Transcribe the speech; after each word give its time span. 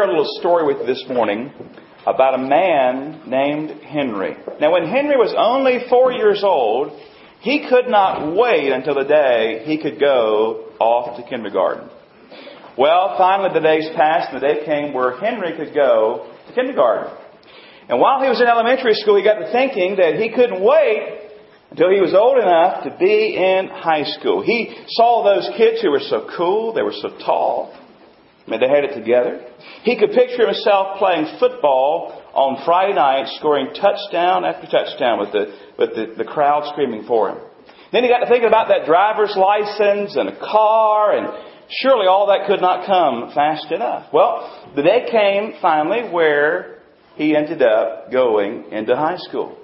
share 0.00 0.08
a 0.08 0.16
little 0.16 0.38
story 0.40 0.66
with 0.66 0.78
you 0.80 0.86
this 0.86 1.04
morning 1.08 1.52
about 2.06 2.34
a 2.34 2.38
man 2.38 3.20
named 3.28 3.82
Henry. 3.82 4.34
Now, 4.58 4.72
when 4.72 4.88
Henry 4.88 5.16
was 5.16 5.34
only 5.36 5.88
four 5.90 6.12
years 6.12 6.42
old, 6.42 6.98
he 7.40 7.66
could 7.68 7.88
not 7.88 8.34
wait 8.34 8.72
until 8.72 8.94
the 8.94 9.04
day 9.04 9.62
he 9.66 9.76
could 9.76 10.00
go 10.00 10.72
off 10.80 11.18
to 11.18 11.28
kindergarten. 11.28 11.90
Well, 12.78 13.16
finally 13.18 13.50
the 13.52 13.60
days 13.60 13.88
passed 13.94 14.32
and 14.32 14.40
the 14.40 14.46
day 14.46 14.64
came 14.64 14.94
where 14.94 15.18
Henry 15.18 15.54
could 15.56 15.74
go 15.74 16.32
to 16.48 16.54
kindergarten. 16.54 17.12
And 17.90 18.00
while 18.00 18.22
he 18.22 18.28
was 18.28 18.40
in 18.40 18.46
elementary 18.46 18.94
school, 18.94 19.16
he 19.16 19.24
got 19.24 19.40
to 19.40 19.52
thinking 19.52 19.96
that 19.96 20.14
he 20.14 20.30
couldn't 20.30 20.64
wait 20.64 21.28
until 21.70 21.90
he 21.90 22.00
was 22.00 22.14
old 22.14 22.38
enough 22.38 22.84
to 22.84 22.96
be 22.96 23.36
in 23.36 23.68
high 23.68 24.04
school. 24.04 24.40
He 24.40 24.74
saw 24.88 25.24
those 25.24 25.50
kids 25.58 25.82
who 25.82 25.90
were 25.90 26.00
so 26.00 26.26
cool, 26.36 26.72
they 26.72 26.82
were 26.82 26.96
so 26.96 27.10
tall. 27.18 27.76
I 28.46 28.50
mean, 28.50 28.60
they 28.60 28.68
had 28.68 28.84
it 28.84 28.94
together. 28.94 29.44
He 29.82 29.98
could 29.98 30.12
picture 30.12 30.46
himself 30.46 30.98
playing 30.98 31.38
football 31.38 32.22
on 32.34 32.64
Friday 32.64 32.94
night, 32.94 33.28
scoring 33.38 33.68
touchdown 33.74 34.44
after 34.44 34.66
touchdown 34.66 35.20
with 35.20 35.32
the, 35.32 35.56
with 35.78 35.90
the, 35.94 36.24
the 36.24 36.24
crowd 36.24 36.70
screaming 36.72 37.04
for 37.06 37.30
him. 37.30 37.38
Then 37.92 38.04
he 38.04 38.08
got 38.08 38.20
to 38.20 38.28
thinking 38.28 38.48
about 38.48 38.68
that 38.68 38.86
driver's 38.86 39.34
license 39.36 40.16
and 40.16 40.28
a 40.28 40.38
car, 40.38 41.16
and 41.16 41.28
surely 41.82 42.06
all 42.06 42.28
that 42.28 42.46
could 42.46 42.60
not 42.60 42.86
come 42.86 43.32
fast 43.34 43.70
enough. 43.72 44.12
Well, 44.12 44.72
the 44.74 44.82
day 44.82 45.06
came 45.10 45.54
finally 45.60 46.08
where 46.10 46.78
he 47.16 47.36
ended 47.36 47.62
up 47.62 48.10
going 48.10 48.72
into 48.72 48.96
high 48.96 49.18
school. 49.18 49.58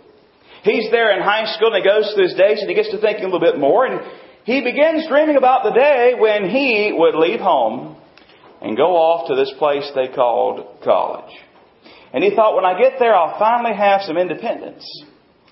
He's 0.63 0.91
there 0.91 1.17
in 1.17 1.23
high 1.23 1.47
school 1.55 1.73
and 1.73 1.83
he 1.83 1.89
goes 1.89 2.13
through 2.13 2.25
his 2.25 2.35
days 2.35 2.61
and 2.61 2.69
he 2.69 2.75
gets 2.75 2.91
to 2.91 2.99
thinking 2.99 3.25
a 3.25 3.29
little 3.29 3.41
bit 3.41 3.59
more 3.59 3.87
and 3.87 4.01
he 4.45 4.61
begins 4.63 5.07
dreaming 5.09 5.37
about 5.37 5.63
the 5.63 5.71
day 5.71 6.15
when 6.19 6.51
he 6.51 6.93
would 6.97 7.15
leave 7.15 7.39
home 7.39 7.97
and 8.61 8.77
go 8.77 8.97
off 8.97 9.29
to 9.29 9.35
this 9.35 9.53
place 9.59 9.91
they 9.95 10.09
called 10.09 10.83
college. 10.83 11.33
And 12.13 12.25
he 12.25 12.35
thought, 12.35 12.55
when 12.55 12.65
I 12.65 12.79
get 12.79 12.99
there, 12.99 13.15
I'll 13.15 13.39
finally 13.39 13.75
have 13.77 14.03
some 14.03 14.17
independence. 14.17 14.85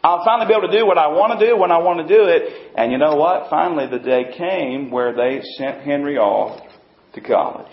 I'll 0.02 0.24
finally 0.24 0.46
be 0.46 0.54
able 0.54 0.68
to 0.68 0.78
do 0.78 0.86
what 0.86 0.98
I 0.98 1.08
want 1.08 1.38
to 1.38 1.46
do 1.46 1.56
when 1.56 1.72
I 1.72 1.78
want 1.78 2.06
to 2.06 2.14
do 2.14 2.24
it. 2.24 2.72
And 2.76 2.92
you 2.92 2.98
know 2.98 3.16
what? 3.16 3.48
Finally, 3.48 3.88
the 3.88 4.04
day 4.04 4.36
came 4.36 4.90
where 4.90 5.14
they 5.14 5.40
sent 5.56 5.80
Henry 5.80 6.18
off 6.18 6.60
to 7.14 7.20
college. 7.20 7.72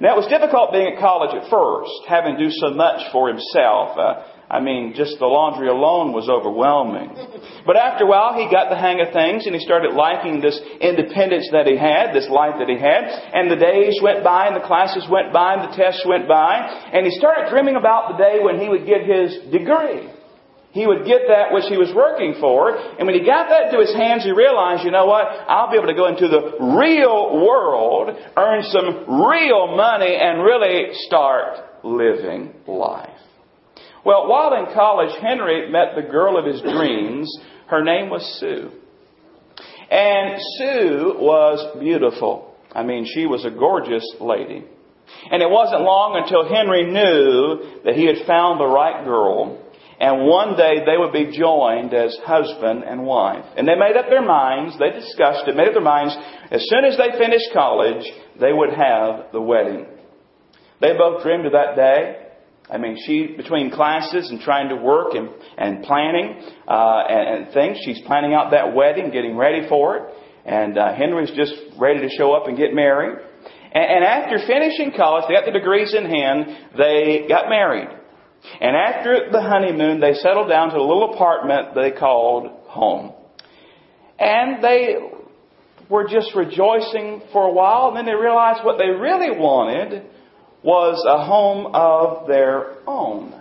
Now, 0.00 0.14
it 0.14 0.16
was 0.16 0.26
difficult 0.26 0.72
being 0.72 0.94
at 0.94 0.98
college 0.98 1.36
at 1.36 1.50
first, 1.50 1.92
having 2.08 2.36
to 2.36 2.44
do 2.44 2.50
so 2.50 2.74
much 2.74 3.12
for 3.12 3.28
himself. 3.28 3.96
Uh, 3.96 4.24
I 4.52 4.60
mean, 4.60 4.92
just 4.94 5.18
the 5.18 5.24
laundry 5.24 5.68
alone 5.68 6.12
was 6.12 6.28
overwhelming. 6.28 7.16
But 7.64 7.78
after 7.78 8.02
a 8.02 8.10
while, 8.10 8.34
he 8.34 8.50
got 8.50 8.74
the 8.74 8.76
hang 8.76 8.98
of 8.98 9.14
things 9.14 9.46
and 9.46 9.54
he 9.54 9.62
started 9.62 9.94
liking 9.94 10.42
this 10.42 10.58
independence 10.80 11.46
that 11.54 11.70
he 11.70 11.78
had, 11.78 12.10
this 12.10 12.26
life 12.26 12.58
that 12.58 12.66
he 12.66 12.74
had. 12.74 13.06
And 13.06 13.46
the 13.46 13.54
days 13.54 14.02
went 14.02 14.24
by 14.26 14.50
and 14.50 14.56
the 14.58 14.66
classes 14.66 15.06
went 15.06 15.32
by 15.32 15.54
and 15.54 15.70
the 15.70 15.76
tests 15.76 16.02
went 16.02 16.26
by. 16.26 16.58
And 16.90 17.06
he 17.06 17.14
started 17.14 17.54
dreaming 17.54 17.76
about 17.76 18.10
the 18.10 18.18
day 18.18 18.42
when 18.42 18.58
he 18.58 18.68
would 18.68 18.82
get 18.82 19.06
his 19.06 19.46
degree. 19.54 20.10
He 20.72 20.86
would 20.86 21.06
get 21.06 21.30
that 21.30 21.54
which 21.54 21.70
he 21.70 21.78
was 21.78 21.94
working 21.94 22.34
for. 22.40 22.74
And 22.74 23.06
when 23.06 23.14
he 23.14 23.22
got 23.22 23.46
that 23.50 23.70
into 23.70 23.78
his 23.78 23.94
hands, 23.94 24.24
he 24.24 24.32
realized, 24.32 24.82
you 24.82 24.90
know 24.90 25.06
what? 25.06 25.30
I'll 25.46 25.70
be 25.70 25.76
able 25.76 25.86
to 25.86 25.94
go 25.94 26.10
into 26.10 26.26
the 26.26 26.58
real 26.74 27.46
world, 27.46 28.10
earn 28.36 28.66
some 28.74 29.22
real 29.22 29.76
money, 29.76 30.18
and 30.18 30.42
really 30.42 30.98
start 31.06 31.84
living 31.84 32.54
life. 32.66 33.11
Well, 34.04 34.28
while 34.28 34.54
in 34.54 34.74
college, 34.74 35.14
Henry 35.20 35.70
met 35.70 35.94
the 35.94 36.10
girl 36.10 36.36
of 36.36 36.44
his 36.44 36.60
dreams. 36.60 37.30
Her 37.68 37.84
name 37.84 38.10
was 38.10 38.38
Sue. 38.40 38.70
And 39.90 40.40
Sue 40.58 41.14
was 41.18 41.78
beautiful. 41.78 42.54
I 42.72 42.82
mean, 42.82 43.06
she 43.06 43.26
was 43.26 43.44
a 43.44 43.50
gorgeous 43.50 44.04
lady. 44.20 44.64
And 45.30 45.42
it 45.42 45.50
wasn't 45.50 45.82
long 45.82 46.16
until 46.16 46.48
Henry 46.48 46.84
knew 46.90 47.82
that 47.84 47.94
he 47.94 48.06
had 48.06 48.26
found 48.26 48.58
the 48.58 48.66
right 48.66 49.04
girl. 49.04 49.58
And 50.00 50.26
one 50.26 50.56
day 50.56 50.82
they 50.84 50.96
would 50.96 51.12
be 51.12 51.36
joined 51.36 51.94
as 51.94 52.16
husband 52.24 52.82
and 52.82 53.04
wife. 53.04 53.44
And 53.56 53.68
they 53.68 53.76
made 53.76 53.96
up 53.96 54.06
their 54.08 54.24
minds, 54.24 54.76
they 54.78 54.90
discussed 54.90 55.46
it, 55.46 55.54
made 55.54 55.68
up 55.68 55.74
their 55.74 55.82
minds, 55.82 56.16
as 56.50 56.66
soon 56.68 56.84
as 56.84 56.96
they 56.96 57.16
finished 57.16 57.52
college, 57.52 58.02
they 58.40 58.52
would 58.52 58.70
have 58.70 59.30
the 59.32 59.40
wedding. 59.40 59.86
They 60.80 60.96
both 60.98 61.22
dreamed 61.22 61.46
of 61.46 61.52
that 61.52 61.76
day. 61.76 62.31
I 62.70 62.78
mean, 62.78 62.96
she, 63.06 63.34
between 63.36 63.70
classes 63.70 64.30
and 64.30 64.40
trying 64.40 64.68
to 64.70 64.76
work 64.76 65.14
and, 65.14 65.28
and 65.58 65.82
planning 65.82 66.42
uh, 66.66 67.02
and, 67.08 67.44
and 67.44 67.54
things, 67.54 67.78
she's 67.84 68.00
planning 68.06 68.34
out 68.34 68.52
that 68.52 68.74
wedding, 68.74 69.10
getting 69.10 69.36
ready 69.36 69.68
for 69.68 69.96
it. 69.96 70.14
And 70.44 70.78
uh, 70.78 70.94
Henry's 70.94 71.30
just 71.36 71.54
ready 71.78 72.00
to 72.00 72.08
show 72.16 72.32
up 72.32 72.48
and 72.48 72.56
get 72.56 72.72
married. 72.72 73.18
And, 73.72 73.84
and 73.84 74.04
after 74.04 74.38
finishing 74.46 74.92
college, 74.96 75.24
they 75.28 75.34
got 75.34 75.44
the 75.44 75.52
degrees 75.52 75.94
in 75.94 76.06
hand, 76.06 76.46
they 76.76 77.26
got 77.28 77.48
married. 77.48 77.88
And 78.60 78.76
after 78.76 79.30
the 79.30 79.40
honeymoon, 79.40 80.00
they 80.00 80.14
settled 80.14 80.48
down 80.48 80.70
to 80.70 80.76
a 80.76 80.82
little 80.82 81.14
apartment 81.14 81.74
they 81.74 81.92
called 81.92 82.48
home. 82.66 83.12
And 84.18 84.62
they 84.62 84.96
were 85.88 86.08
just 86.08 86.34
rejoicing 86.34 87.22
for 87.32 87.46
a 87.46 87.52
while, 87.52 87.88
and 87.88 87.96
then 87.96 88.06
they 88.06 88.14
realized 88.14 88.64
what 88.64 88.78
they 88.78 88.88
really 88.88 89.30
wanted 89.30 90.06
was 90.62 91.02
a 91.06 91.24
home 91.24 91.74
of 91.74 92.26
their 92.28 92.76
own. 92.86 93.34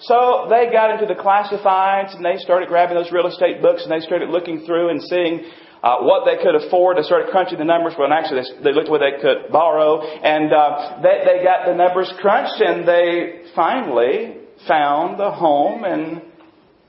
So 0.00 0.48
they 0.50 0.72
got 0.72 0.90
into 0.90 1.06
the 1.06 1.20
classifieds 1.20 2.16
and 2.16 2.24
they 2.24 2.36
started 2.38 2.68
grabbing 2.68 2.96
those 2.96 3.12
real 3.12 3.26
estate 3.26 3.62
books 3.62 3.82
and 3.84 3.92
they 3.92 4.04
started 4.04 4.30
looking 4.30 4.66
through 4.66 4.90
and 4.90 5.00
seeing 5.02 5.44
uh, 5.82 5.98
what 6.00 6.24
they 6.24 6.42
could 6.42 6.54
afford. 6.54 6.96
They 6.96 7.02
started 7.02 7.30
crunching 7.30 7.58
the 7.58 7.64
numbers. 7.64 7.94
Well, 7.98 8.12
actually, 8.12 8.42
they, 8.42 8.70
they 8.70 8.72
looked 8.72 8.86
at 8.86 8.90
what 8.90 9.02
they 9.02 9.20
could 9.20 9.50
borrow, 9.50 10.00
and 10.00 10.52
uh, 10.52 11.00
they, 11.02 11.22
they 11.26 11.44
got 11.44 11.66
the 11.66 11.74
numbers 11.74 12.12
crunched, 12.20 12.60
and 12.60 12.86
they 12.86 13.50
finally 13.54 14.38
found 14.68 15.18
the 15.18 15.30
home, 15.30 15.82
and 15.84 16.22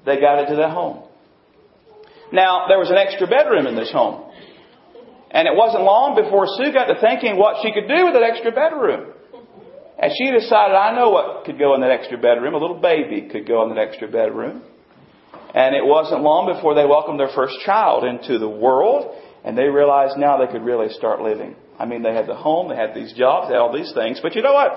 they 0.06 0.19
got 0.19 0.39
into 0.39 0.56
the 0.56 0.69
home. 0.69 1.07
Now, 2.31 2.68
there 2.68 2.78
was 2.78 2.89
an 2.89 2.98
extra 2.98 3.28
bedroom 3.28 3.68
in 3.68 3.75
this 3.75 3.92
home. 3.92 4.30
And 5.31 5.48
it 5.48 5.56
wasn't 5.56 5.84
long 5.84 6.13
before 6.13 6.46
Sue 6.46 6.72
got 6.72 6.86
to 6.86 7.01
thinking 7.01 7.38
what 7.38 7.63
she 7.63 7.74
could 7.74 7.88
do 7.88 8.06
with 8.06 8.13
that 8.13 8.22
extra 8.22 8.51
bedroom. 8.51 9.12
And 10.03 10.11
she 10.17 10.31
decided, 10.31 10.75
I 10.75 10.94
know 10.94 11.11
what 11.11 11.45
could 11.45 11.57
go 11.57 11.75
in 11.75 11.79
that 11.79 11.89
extra 11.89 12.17
bedroom. 12.17 12.55
A 12.55 12.57
little 12.57 12.81
baby 12.81 13.29
could 13.31 13.47
go 13.47 13.63
in 13.63 13.69
that 13.69 13.79
extra 13.79 14.11
bedroom. 14.11 14.61
And 15.55 15.73
it 15.73 15.85
wasn't 15.85 16.23
long 16.23 16.51
before 16.53 16.75
they 16.75 16.83
welcomed 16.83 17.21
their 17.21 17.31
first 17.33 17.55
child 17.63 18.03
into 18.03 18.38
the 18.38 18.50
world, 18.50 19.15
and 19.45 19.57
they 19.57 19.71
realized 19.71 20.17
now 20.17 20.35
they 20.35 20.51
could 20.51 20.65
really 20.65 20.89
start 20.89 21.21
living. 21.21 21.55
I 21.79 21.85
mean, 21.85 22.03
they 22.03 22.13
had 22.13 22.27
the 22.27 22.35
home, 22.35 22.67
they 22.67 22.75
had 22.75 22.94
these 22.94 23.13
jobs, 23.13 23.47
they 23.47 23.53
had 23.53 23.61
all 23.61 23.71
these 23.71 23.94
things. 23.94 24.19
But 24.21 24.35
you 24.35 24.41
know 24.41 24.51
what? 24.51 24.75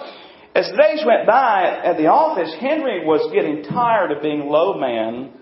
As 0.54 0.70
the 0.70 0.76
days 0.76 1.02
went 1.04 1.26
by 1.26 1.74
at 1.82 1.96
the 1.96 2.06
office, 2.06 2.54
Henry 2.60 3.04
was 3.04 3.26
getting 3.34 3.64
tired 3.64 4.12
of 4.12 4.22
being 4.22 4.46
low 4.46 4.78
man 4.78 5.34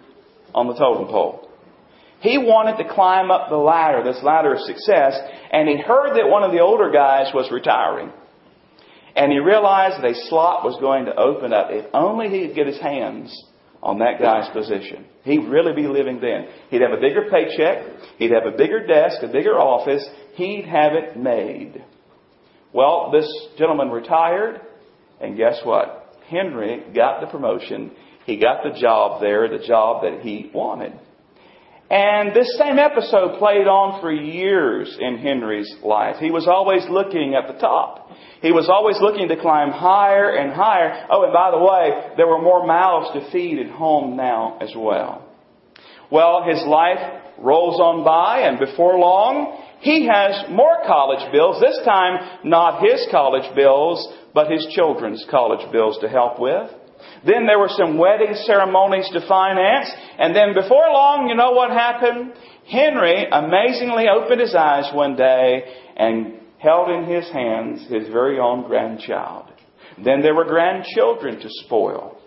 on 0.55 0.67
the 0.67 0.81
totem 0.81 1.13
pole. 1.13 1.47
He 2.21 2.39
wanted 2.39 2.83
to 2.83 2.89
climb 2.89 3.31
up 3.31 3.51
the 3.51 3.61
ladder, 3.61 4.03
this 4.03 4.23
ladder 4.23 4.55
of 4.55 4.61
success, 4.61 5.13
and 5.53 5.69
he 5.69 5.77
heard 5.77 6.17
that 6.17 6.33
one 6.33 6.43
of 6.43 6.53
the 6.53 6.61
older 6.61 6.91
guys 6.91 7.35
was 7.35 7.53
retiring. 7.53 8.13
And 9.17 9.31
he 9.31 9.39
realized 9.39 10.03
that 10.03 10.11
a 10.11 10.29
slot 10.29 10.65
was 10.65 10.77
going 10.81 11.07
to 11.07 11.17
open 11.17 11.53
up 11.53 11.69
if 11.71 11.87
only 11.95 12.29
he 12.29 12.47
could 12.47 12.57
get 12.57 12.67
his 12.67 12.81
hands 12.81 13.33
on 13.83 13.99
that 13.99 14.19
guy's 14.21 14.51
position. 14.51 15.05
He'd 15.25 15.47
really 15.49 15.73
be 15.75 15.87
living 15.87 16.21
then. 16.21 16.49
He'd 16.71 16.81
have 16.81 16.93
a 16.93 17.01
bigger 17.01 17.29
paycheck. 17.31 17.85
He'd 18.19 18.33
have 18.33 18.47
a 18.47 18.57
bigger 18.57 18.87
desk, 18.87 19.23
a 19.23 19.29
bigger 19.29 19.59
office. 19.59 20.05
He'd 20.35 20.65
have 20.65 20.95
it 20.95 21.17
made. 21.17 21.85
Well, 22.73 23.11
this 23.13 23.29
gentleman 23.57 23.91
retired, 23.91 24.61
and 25.21 25.37
guess 25.37 25.61
what? 25.65 26.17
Henry 26.29 26.83
got 26.95 27.21
the 27.21 27.29
promotion. 27.29 27.93
He 28.27 28.39
got 28.39 28.65
the 28.65 28.81
job 28.81 29.21
there, 29.21 29.49
the 29.49 29.65
job 29.65 30.03
that 30.03 30.23
he 30.23 30.51
wanted. 30.53 30.99
And 31.91 32.35
this 32.35 32.57
same 32.59 32.79
episode 32.79 33.39
played 33.39 33.67
on 33.67 34.01
for 34.01 34.11
years 34.11 34.97
in 34.99 35.19
Henry's 35.19 35.71
life. 35.83 36.17
He 36.19 36.31
was 36.31 36.49
always 36.49 36.83
looking 36.89 37.35
at 37.35 37.53
the 37.53 37.61
top. 37.61 38.09
He 38.41 38.53
was 38.53 38.69
always 38.69 38.97
looking 39.01 39.29
to 39.29 39.41
climb 39.41 39.71
higher 39.71 40.35
and 40.37 40.53
higher. 40.53 41.07
Oh, 41.11 41.25
and 41.25 41.33
by 41.33 41.51
the 41.51 41.59
way, 41.59 42.15
there 42.17 42.27
were 42.27 42.41
more 42.41 42.67
mouths 42.67 43.11
to 43.15 43.31
feed 43.31 43.59
at 43.59 43.71
home 43.71 44.17
now 44.17 44.59
as 44.61 44.73
well. 44.77 45.31
Well, 46.11 46.45
his 46.47 46.63
life 46.67 47.23
rolls 47.39 47.81
on 47.81 48.05
by, 48.05 48.41
and 48.49 48.59
before 48.59 48.99
long, 48.99 49.61
he 49.81 50.07
has 50.07 50.49
more 50.51 50.79
college 50.87 51.31
bills. 51.33 51.61
This 51.61 51.79
time, 51.85 52.41
not 52.45 52.83
his 52.83 53.07
college 53.11 53.55
bills, 53.55 54.09
but 54.33 54.51
his 54.51 54.67
children's 54.75 55.25
college 55.31 55.71
bills 55.73 55.99
to 56.01 56.09
help 56.09 56.41
with. 56.41 56.71
Then 57.27 57.47
there 57.47 57.59
were 57.59 57.71
some 57.71 57.97
wedding 57.97 58.35
ceremonies 58.45 59.09
to 59.13 59.27
finance. 59.27 59.91
And 60.19 60.37
then 60.37 60.55
before 60.55 60.93
long, 60.93 61.29
you 61.29 61.35
know 61.35 61.53
what 61.53 61.71
happened? 61.71 62.35
Henry 62.69 63.27
amazingly 63.31 64.07
opened 64.09 64.41
his 64.41 64.55
eyes 64.55 64.93
one 64.93 65.17
day 65.17 65.65
and 65.97 66.41
held 66.59 66.91
in 66.91 67.05
his 67.05 67.31
hands 67.31 67.87
his 67.89 68.09
very 68.09 68.39
own 68.39 68.67
grandchild. 68.67 69.51
Then 70.03 70.23
there 70.23 70.35
were 70.35 70.45
grandchildren 70.45 71.41
to 71.41 71.49
spoil. 71.65 72.19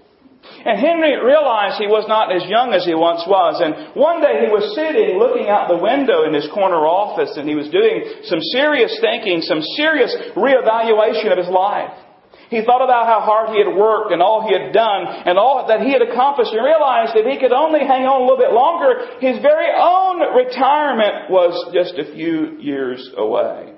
And 0.66 0.80
Henry 0.80 1.18
realized 1.20 1.78
he 1.78 1.88
was 1.88 2.08
not 2.08 2.32
as 2.34 2.48
young 2.48 2.72
as 2.74 2.86
he 2.86 2.96
once 2.96 3.26
was. 3.28 3.60
And 3.60 3.94
one 3.96 4.22
day 4.22 4.46
he 4.46 4.50
was 4.50 4.74
sitting 4.74 5.20
looking 5.20 5.50
out 5.50 5.68
the 5.68 5.78
window 5.78 6.24
in 6.24 6.34
his 6.34 6.48
corner 6.54 6.88
office 6.88 7.36
and 7.36 7.50
he 7.50 7.56
was 7.56 7.70
doing 7.70 8.24
some 8.24 8.40
serious 8.56 8.96
thinking, 9.02 9.42
some 9.42 9.62
serious 9.76 10.16
reevaluation 10.36 11.32
of 11.32 11.38
his 11.38 11.52
life. 11.52 12.07
He 12.50 12.64
thought 12.64 12.84
about 12.84 13.08
how 13.08 13.20
hard 13.22 13.50
he 13.50 13.60
had 13.60 13.76
worked 13.76 14.12
and 14.12 14.22
all 14.22 14.48
he 14.48 14.54
had 14.54 14.72
done 14.72 15.06
and 15.26 15.38
all 15.38 15.68
that 15.68 15.82
he 15.82 15.92
had 15.92 16.02
accomplished 16.02 16.52
and 16.54 16.64
realized 16.64 17.12
that 17.16 17.28
he 17.28 17.40
could 17.40 17.52
only 17.52 17.82
hang 17.82 18.08
on 18.08 18.22
a 18.22 18.24
little 18.24 18.40
bit 18.40 18.54
longer. 18.56 19.20
His 19.20 19.42
very 19.44 19.68
own 19.76 20.24
retirement 20.36 21.30
was 21.30 21.52
just 21.74 22.00
a 22.00 22.14
few 22.16 22.58
years 22.60 23.12
away. 23.18 23.74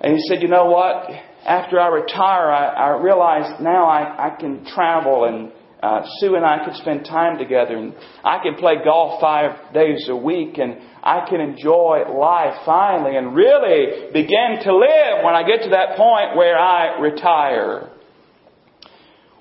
And 0.00 0.14
he 0.16 0.20
said, 0.28 0.42
you 0.42 0.48
know 0.48 0.66
what? 0.66 1.08
after 1.44 1.78
I 1.78 1.88
retire, 1.88 2.50
I, 2.50 2.66
I 2.66 3.02
realize 3.02 3.60
now 3.60 3.86
I, 3.86 4.28
I 4.28 4.36
can 4.36 4.64
travel 4.64 5.24
and 5.24 5.52
uh, 5.84 6.02
Sue 6.18 6.34
and 6.34 6.46
I 6.46 6.64
can 6.64 6.74
spend 6.76 7.04
time 7.04 7.36
together 7.36 7.76
and 7.76 7.94
I 8.24 8.42
can 8.42 8.54
play 8.54 8.76
golf 8.82 9.20
five 9.20 9.74
days 9.74 10.06
a 10.08 10.16
week 10.16 10.56
and 10.56 10.78
I 11.02 11.26
can 11.28 11.42
enjoy 11.42 12.04
life 12.10 12.54
finally 12.64 13.16
and 13.18 13.34
really 13.34 14.10
begin 14.10 14.60
to 14.62 14.74
live 14.74 15.22
when 15.22 15.34
I 15.34 15.46
get 15.46 15.64
to 15.64 15.70
that 15.70 15.98
point 15.98 16.36
where 16.36 16.58
I 16.58 16.98
retire. 17.00 17.90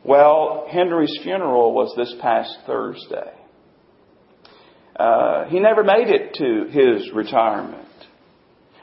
Well, 0.04 0.68
Henry's 0.70 1.18
funeral 1.24 1.74
was 1.74 1.94
this 1.96 2.14
past 2.22 2.58
Thursday. 2.68 3.32
Uh, 4.98 5.46
he 5.46 5.62
never 5.62 5.82
made 5.82 6.10
it 6.10 6.34
to 6.34 6.68
his 6.70 7.10
retirement. 7.14 7.88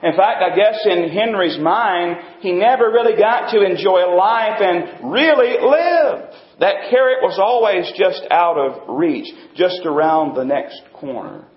In 0.03 0.13
fact, 0.17 0.43
I 0.43 0.57
guess 0.57 0.81
in 0.87 1.11
Henry's 1.11 1.59
mind, 1.59 2.17
he 2.41 2.53
never 2.53 2.91
really 2.91 3.21
got 3.21 3.53
to 3.53 3.61
enjoy 3.61 4.07
life 4.17 4.63
and 4.63 5.13
really 5.13 5.59
live. 5.61 6.31
That 6.61 6.91
carrot 6.91 7.25
was 7.25 7.41
always 7.41 7.91
just 7.97 8.23
out 8.31 8.61
of 8.61 8.97
reach, 9.01 9.33
just 9.57 9.81
around 9.85 10.37
the 10.37 10.45
next 10.45 10.83
corner. 10.93 11.49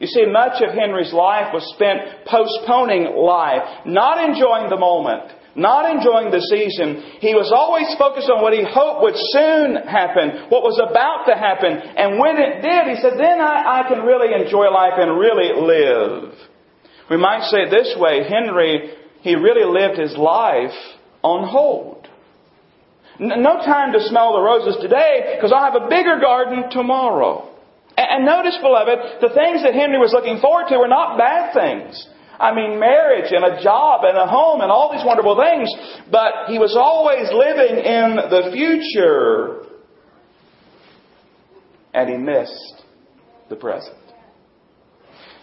You 0.00 0.06
see, 0.06 0.24
much 0.24 0.62
of 0.62 0.72
Henry's 0.72 1.12
life 1.12 1.52
was 1.52 1.68
spent 1.74 2.24
postponing 2.24 3.12
life, 3.12 3.84
not 3.84 4.24
enjoying 4.24 4.70
the 4.70 4.78
moment, 4.78 5.28
not 5.58 5.90
enjoying 5.90 6.30
the 6.30 6.40
season. 6.40 7.18
He 7.20 7.34
was 7.34 7.50
always 7.52 7.90
focused 7.98 8.30
on 8.30 8.40
what 8.40 8.54
he 8.54 8.62
hoped 8.62 9.02
would 9.02 9.18
soon 9.34 9.84
happen, 9.84 10.48
what 10.48 10.62
was 10.62 10.78
about 10.78 11.26
to 11.26 11.34
happen. 11.34 11.74
And 11.98 12.16
when 12.16 12.38
it 12.38 12.62
did, 12.62 12.94
he 12.94 13.02
said, 13.02 13.18
then 13.18 13.42
I, 13.42 13.82
I 13.82 13.88
can 13.90 14.06
really 14.06 14.32
enjoy 14.32 14.70
life 14.70 14.96
and 14.96 15.18
really 15.18 15.50
live. 15.60 16.32
We 17.10 17.18
might 17.18 17.50
say 17.50 17.66
it 17.66 17.70
this 17.70 17.92
way 17.98 18.22
Henry, 18.24 18.94
he 19.20 19.34
really 19.34 19.66
lived 19.66 19.98
his 19.98 20.16
life 20.16 20.78
on 21.20 21.48
hold. 21.48 21.97
No 23.18 23.58
time 23.64 23.92
to 23.92 24.00
smell 24.00 24.32
the 24.34 24.40
roses 24.40 24.76
today 24.80 25.34
because 25.36 25.52
I'll 25.52 25.72
have 25.72 25.82
a 25.82 25.88
bigger 25.88 26.20
garden 26.20 26.70
tomorrow. 26.70 27.56
And 27.96 28.24
notice, 28.24 28.56
beloved, 28.62 29.20
the 29.20 29.34
things 29.34 29.62
that 29.64 29.74
Henry 29.74 29.98
was 29.98 30.12
looking 30.12 30.38
forward 30.40 30.68
to 30.68 30.78
were 30.78 30.86
not 30.86 31.18
bad 31.18 31.52
things. 31.52 32.06
I 32.38 32.54
mean, 32.54 32.78
marriage 32.78 33.32
and 33.32 33.44
a 33.44 33.60
job 33.60 34.02
and 34.04 34.16
a 34.16 34.26
home 34.26 34.60
and 34.60 34.70
all 34.70 34.92
these 34.92 35.04
wonderful 35.04 35.36
things, 35.36 35.68
but 36.08 36.46
he 36.46 36.60
was 36.60 36.76
always 36.78 37.26
living 37.32 37.84
in 37.84 38.14
the 38.30 38.50
future. 38.52 39.66
And 41.92 42.08
he 42.08 42.16
missed 42.16 42.84
the 43.48 43.56
present. 43.56 43.96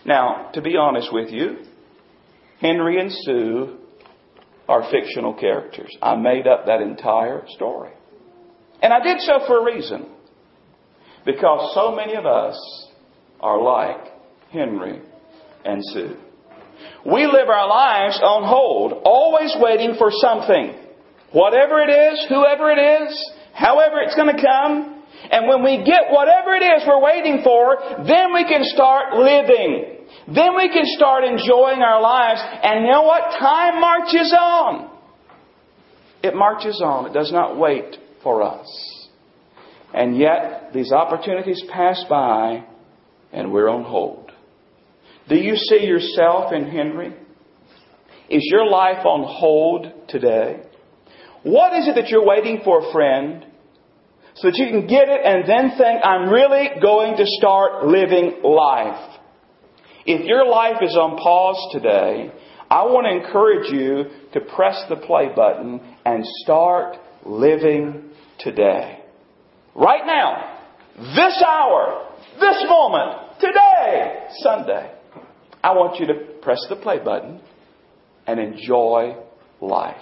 Now, 0.05 0.51
to 0.53 0.62
be 0.62 0.77
honest 0.77 1.12
with 1.12 1.32
you, 1.32 1.58
Henry 2.62 3.01
and 3.01 3.12
Sue 3.12 3.79
are 4.68 4.90
fictional 4.92 5.34
characters. 5.34 5.96
I 6.02 6.16
made 6.16 6.48
up 6.48 6.66
that 6.66 6.82
entire 6.82 7.44
story. 7.50 7.92
And 8.82 8.92
I 8.94 9.02
did 9.04 9.20
so 9.22 9.40
for 9.48 9.60
a 9.60 9.64
reason. 9.64 10.08
Because 11.26 11.74
so 11.74 11.96
many 11.96 12.16
of 12.16 12.26
us 12.26 12.90
are 13.40 13.62
like 13.62 14.12
Henry 14.52 15.02
and 15.64 15.82
Sue. 15.84 16.16
We 17.06 17.26
live 17.26 17.50
our 17.50 17.68
lives 17.68 18.20
on 18.22 18.44
hold, 18.44 19.02
always 19.06 19.56
waiting 19.60 19.96
for 19.98 20.10
something. 20.12 20.76
Whatever 21.32 21.82
it 21.82 21.90
is, 21.90 22.26
whoever 22.30 22.72
it 22.72 22.80
is, 22.80 23.32
however 23.54 24.02
it's 24.02 24.16
going 24.16 24.36
to 24.36 24.42
come. 24.42 25.04
And 25.32 25.48
when 25.48 25.64
we 25.64 25.84
get 25.86 26.12
whatever 26.12 26.54
it 26.54 26.64
is 26.64 26.84
we're 26.86 27.02
waiting 27.02 27.42
for, 27.44 27.78
then 28.06 28.34
we 28.34 28.44
can 28.44 28.64
start 28.64 29.14
living. 29.14 29.95
Then 30.27 30.55
we 30.55 30.70
can 30.70 30.86
start 30.86 31.24
enjoying 31.24 31.82
our 31.82 32.01
lives. 32.01 32.41
And 32.63 32.86
you 32.86 32.91
know 32.91 33.03
what? 33.03 33.38
Time 33.39 33.79
marches 33.79 34.34
on. 34.38 34.91
It 36.24 36.36
marches 36.36 36.82
on. 36.84 37.05
It 37.05 37.13
does 37.13 37.32
not 37.32 37.60
wait 37.60 37.98
for 38.24 38.41
us. 38.41 38.67
And 39.94 40.17
yet, 40.17 40.72
these 40.74 40.91
opportunities 40.91 41.63
pass 41.72 42.03
by 42.10 42.65
and 43.32 43.51
we're 43.51 43.70
on 43.70 43.84
hold. 43.84 44.32
Do 45.29 45.36
you 45.36 45.55
see 45.55 45.86
yourself 45.86 46.51
in 46.53 46.70
Henry? 46.70 47.13
Is 48.29 48.41
your 48.51 48.65
life 48.65 49.05
on 49.05 49.24
hold 49.27 50.08
today? 50.08 50.62
What 51.44 51.74
is 51.74 51.88
it 51.88 51.96
that 51.96 52.10
you're 52.10 52.25
waiting 52.25 52.62
for, 52.63 52.91
friend? 52.91 53.46
So 54.36 54.50
that 54.50 54.58
you 54.58 54.67
can 54.67 54.88
get 54.88 55.08
it 55.08 55.22
and 55.24 55.48
then 55.48 55.77
think, 55.77 56.03
I'm 56.03 56.29
really 56.29 56.70
going 56.82 57.17
to 57.17 57.24
start 57.25 57.86
living 57.86 58.41
life. 58.44 59.20
If 60.06 60.26
your 60.26 60.46
life 60.46 60.78
is 60.82 60.96
on 60.96 61.18
pause 61.18 61.72
today, 61.72 62.32
I 62.70 62.84
want 62.84 63.08
to 63.08 63.26
encourage 63.26 63.72
you 63.72 64.06
to 64.34 64.42
press 64.56 64.84
the 64.88 64.98
play 64.98 65.30
button 65.36 65.82
and 66.06 66.24
start 66.44 66.98
living 67.26 68.12
today. 68.40 69.00
Right 69.74 70.06
now, 70.06 70.60
this 70.96 71.44
hour, 71.46 72.08
this 72.40 72.64
moment, 72.68 73.40
today, 73.40 74.28
Sunday. 74.40 74.92
I 75.64 75.72
want 75.74 76.00
you 76.00 76.06
to 76.08 76.14
press 76.42 76.64
the 76.70 76.76
play 76.76 77.00
button 77.04 77.42
and 78.28 78.40
enjoy 78.40 79.16
life. 79.60 79.98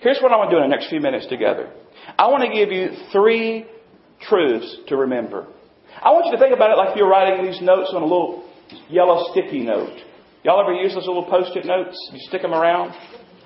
Here's 0.00 0.18
what 0.20 0.32
I 0.32 0.36
want 0.36 0.50
to 0.50 0.56
do 0.56 0.62
in 0.62 0.68
the 0.68 0.76
next 0.76 0.90
few 0.90 1.00
minutes 1.00 1.26
together. 1.28 1.72
I 2.18 2.26
want 2.28 2.42
to 2.42 2.52
give 2.52 2.72
you 2.72 2.88
three 3.12 3.66
truths 4.22 4.76
to 4.88 4.96
remember. 4.96 5.46
I 6.02 6.10
want 6.10 6.26
you 6.26 6.32
to 6.32 6.38
think 6.38 6.54
about 6.54 6.70
it 6.70 6.76
like 6.76 6.96
you're 6.96 7.08
writing 7.08 7.46
these 7.46 7.62
notes 7.62 7.92
on 7.94 8.02
a 8.02 8.06
little 8.06 8.45
yellow 8.88 9.30
sticky 9.32 9.60
note. 9.60 9.98
Y'all 10.44 10.60
ever 10.60 10.72
use 10.72 10.94
those 10.94 11.06
little 11.06 11.26
post-it 11.26 11.66
notes? 11.66 11.98
You 12.12 12.20
stick 12.28 12.42
them 12.42 12.54
around? 12.54 12.94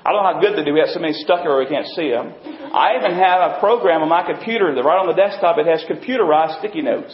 I 0.04 0.12
don't 0.12 0.24
know 0.24 0.32
how 0.32 0.40
good 0.40 0.56
they 0.56 0.64
do. 0.64 0.72
We 0.72 0.80
have 0.80 0.92
so 0.92 1.00
many 1.00 1.12
stuck 1.12 1.44
here 1.44 1.56
we 1.56 1.68
can't 1.68 1.88
see 1.92 2.08
them. 2.08 2.32
I 2.72 2.96
even 2.96 3.12
have 3.16 3.40
a 3.40 3.60
program 3.60 4.00
on 4.00 4.08
my 4.08 4.24
computer 4.24 4.72
that 4.72 4.80
right 4.80 5.00
on 5.00 5.08
the 5.08 5.16
desktop 5.16 5.60
it 5.60 5.68
has 5.68 5.84
computerized 5.84 6.60
sticky 6.60 6.80
notes. 6.80 7.12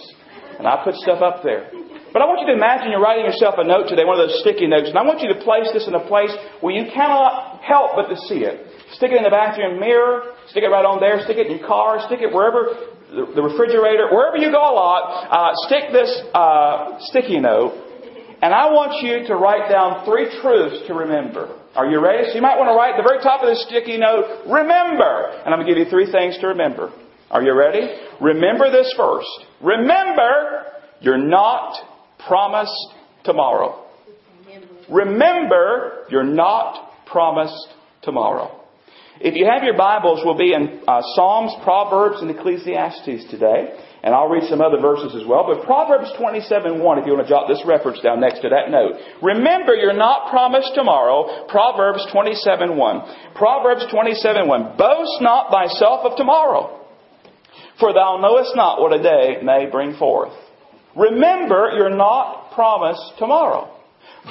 And 0.59 0.67
I 0.67 0.83
put 0.83 0.95
stuff 1.03 1.23
up 1.23 1.43
there. 1.43 1.71
But 2.15 2.23
I 2.23 2.31
want 2.31 2.43
you 2.43 2.49
to 2.51 2.57
imagine 2.57 2.95
you're 2.95 3.03
writing 3.03 3.27
yourself 3.27 3.59
a 3.59 3.67
note 3.67 3.91
today, 3.91 4.07
one 4.07 4.19
of 4.19 4.27
those 4.27 4.41
sticky 4.41 4.67
notes, 4.71 4.89
and 4.89 4.97
I 4.97 5.03
want 5.03 5.21
you 5.21 5.29
to 5.35 5.39
place 5.43 5.69
this 5.75 5.87
in 5.87 5.95
a 5.95 6.03
place 6.07 6.33
where 6.63 6.73
you 6.73 6.89
cannot 6.89 7.61
help 7.61 7.99
but 7.99 8.09
to 8.09 8.17
see 8.31 8.47
it. 8.47 8.63
Stick 8.95 9.11
it 9.13 9.19
in 9.19 9.27
the 9.27 9.35
bathroom 9.35 9.79
mirror, 9.79 10.35
stick 10.49 10.63
it 10.63 10.71
right 10.73 10.87
on 10.87 10.99
there, 10.99 11.21
stick 11.27 11.37
it 11.37 11.51
in 11.51 11.59
your 11.59 11.67
car, 11.67 12.01
stick 12.07 12.23
it 12.23 12.33
wherever, 12.33 12.73
the 13.13 13.43
refrigerator, 13.43 14.09
wherever 14.09 14.39
you 14.39 14.51
go 14.51 14.63
a 14.63 14.75
lot, 14.75 15.03
uh, 15.29 15.53
stick 15.69 15.93
this 15.93 16.11
uh, 16.33 16.97
sticky 17.13 17.39
note 17.39 17.86
and 18.43 18.53
I 18.53 18.71
want 18.71 19.03
you 19.03 19.27
to 19.29 19.35
write 19.37 19.71
down 19.71 20.05
three 20.05 20.29
truths 20.43 20.87
to 20.89 20.95
remember. 20.95 21.59
Are 21.75 21.87
you 21.87 22.01
ready? 22.01 22.29
So 22.29 22.35
you 22.35 22.43
might 22.43 22.59
want 22.59 22.69
to 22.69 22.77
write 22.77 22.95
at 22.95 23.03
the 23.03 23.09
very 23.09 23.23
top 23.23 23.43
of 23.43 23.49
this 23.49 23.65
sticky 23.69 23.99
note, 23.99 24.45
remember. 24.47 25.41
And 25.45 25.55
I'm 25.55 25.61
going 25.61 25.67
to 25.67 25.75
give 25.75 25.79
you 25.79 25.91
three 25.91 26.11
things 26.11 26.39
to 26.41 26.49
remember. 26.49 26.93
Are 27.31 27.43
you 27.43 27.57
ready? 27.57 27.89
Remember 28.21 28.71
this 28.71 28.93
first. 28.97 29.29
Remember, 29.63 30.65
you're 31.01 31.19
not 31.19 31.77
promised 32.27 32.95
tomorrow. 33.25 33.85
Remember, 34.91 36.05
you're 36.09 36.25
not 36.25 37.07
promised 37.07 37.69
tomorrow. 38.03 38.63
If 39.21 39.35
you 39.35 39.47
have 39.51 39.65
your 39.65 39.77
Bibles, 39.77 40.21
we'll 40.25 40.37
be 40.37 40.53
in 40.53 40.83
uh, 40.87 41.01
Psalms, 41.15 41.53
Proverbs, 41.65 42.21
and 42.21 42.31
Ecclesiastes 42.31 43.31
today. 43.31 43.77
And 44.07 44.15
I'll 44.15 44.31
read 44.31 44.47
some 44.47 44.63
other 44.63 44.79
verses 44.79 45.19
as 45.19 45.27
well. 45.27 45.51
But 45.51 45.67
Proverbs 45.67 46.15
27 46.17 46.79
1, 46.79 46.99
if 46.99 47.07
you 47.07 47.19
want 47.19 47.27
to 47.27 47.29
jot 47.29 47.51
this 47.51 47.59
reference 47.67 47.99
down 47.99 48.23
next 48.23 48.39
to 48.47 48.49
that 48.55 48.71
note. 48.71 49.03
Remember, 49.19 49.75
you're 49.75 49.99
not 49.99 50.31
promised 50.31 50.79
tomorrow. 50.79 51.51
Proverbs 51.51 52.07
27 52.15 52.79
1. 52.79 53.35
Proverbs 53.35 53.85
27 53.91 54.47
1. 54.47 54.79
Boast 54.79 55.19
not 55.19 55.51
thyself 55.51 56.07
of 56.07 56.17
tomorrow, 56.17 56.87
for 57.83 57.93
thou 57.93 58.23
knowest 58.23 58.55
not 58.55 58.81
what 58.81 58.95
a 58.95 59.03
day 59.03 59.43
may 59.43 59.67
bring 59.67 59.99
forth. 59.99 60.31
Remember, 60.95 61.75
you're 61.75 61.91
not 61.91 62.53
promised 62.55 63.19
tomorrow. 63.19 63.75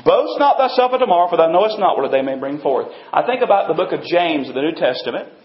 Boast 0.05 0.39
not 0.39 0.55
thyself 0.55 0.93
of 0.93 1.01
tomorrow, 1.01 1.27
for 1.27 1.35
thou 1.35 1.51
knowest 1.51 1.79
not 1.79 1.97
what 1.97 2.07
a 2.07 2.15
day 2.15 2.23
may 2.23 2.39
bring 2.39 2.59
forth. 2.59 2.87
I 3.11 3.27
think 3.27 3.43
about 3.43 3.67
the 3.67 3.75
book 3.75 3.91
of 3.91 4.07
James 4.07 4.47
of 4.47 4.55
the 4.55 4.61
New 4.61 4.75
Testament. 4.79 5.35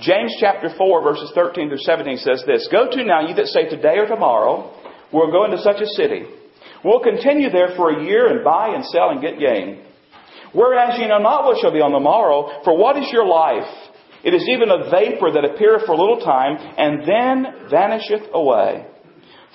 James 0.00 0.36
chapter 0.40 0.68
4 0.76 1.02
verses 1.02 1.32
13 1.34 1.68
through 1.68 1.78
17 1.78 2.18
says 2.18 2.44
this, 2.46 2.68
Go 2.70 2.90
to 2.90 3.04
now, 3.04 3.26
you 3.26 3.34
that 3.34 3.46
say 3.46 3.68
today 3.68 3.96
or 3.98 4.06
tomorrow, 4.06 4.74
we'll 5.12 5.32
go 5.32 5.44
into 5.44 5.58
such 5.58 5.80
a 5.80 5.86
city. 5.86 6.24
We'll 6.84 7.00
continue 7.00 7.50
there 7.50 7.74
for 7.76 7.90
a 7.90 8.04
year 8.04 8.28
and 8.28 8.44
buy 8.44 8.74
and 8.74 8.84
sell 8.84 9.10
and 9.10 9.20
get 9.20 9.38
gain. 9.38 9.82
Whereas 10.52 10.98
ye 10.98 11.08
know 11.08 11.18
not 11.18 11.44
what 11.44 11.60
shall 11.60 11.72
be 11.72 11.80
on 11.80 11.92
the 11.92 12.00
morrow, 12.00 12.62
for 12.64 12.76
what 12.76 12.96
is 12.96 13.10
your 13.12 13.26
life? 13.26 13.68
It 14.24 14.34
is 14.34 14.48
even 14.48 14.70
a 14.70 14.90
vapor 14.90 15.32
that 15.32 15.44
appeareth 15.44 15.86
for 15.86 15.92
a 15.92 16.00
little 16.00 16.20
time, 16.20 16.56
and 16.56 17.00
then 17.02 17.68
vanisheth 17.70 18.28
away. 18.32 18.86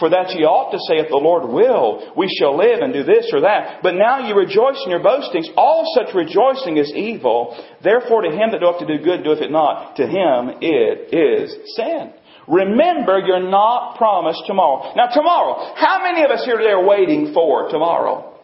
For 0.02 0.10
that 0.10 0.34
ye 0.34 0.42
ought 0.50 0.74
to 0.74 0.82
say, 0.90 0.98
if 0.98 1.14
the 1.14 1.22
Lord 1.22 1.46
will, 1.46 2.18
we 2.18 2.26
shall 2.26 2.58
live 2.58 2.82
and 2.82 2.90
do 2.90 3.06
this 3.06 3.30
or 3.30 3.46
that. 3.46 3.86
But 3.86 3.94
now 3.94 4.26
ye 4.26 4.34
rejoice 4.34 4.82
in 4.82 4.90
your 4.90 5.06
boastings. 5.06 5.46
All 5.54 5.86
such 5.94 6.10
rejoicing 6.18 6.82
is 6.82 6.90
evil. 6.90 7.54
Therefore 7.86 8.26
to 8.26 8.34
him 8.34 8.50
that 8.50 8.66
doeth 8.66 8.82
to 8.82 8.90
do 8.90 8.98
good 8.98 9.22
doeth 9.22 9.46
it 9.46 9.54
not. 9.54 10.02
To 10.02 10.10
him 10.10 10.58
it 10.58 11.14
is 11.14 11.54
sin. 11.78 12.18
Remember, 12.50 13.22
you're 13.22 13.46
not 13.46 14.02
promised 14.02 14.42
tomorrow. 14.50 14.90
Now 14.98 15.14
tomorrow, 15.14 15.70
how 15.78 16.02
many 16.02 16.26
of 16.26 16.34
us 16.34 16.42
here 16.50 16.58
today 16.58 16.74
are 16.74 16.82
waiting 16.82 17.30
for 17.38 17.70
tomorrow? 17.70 18.42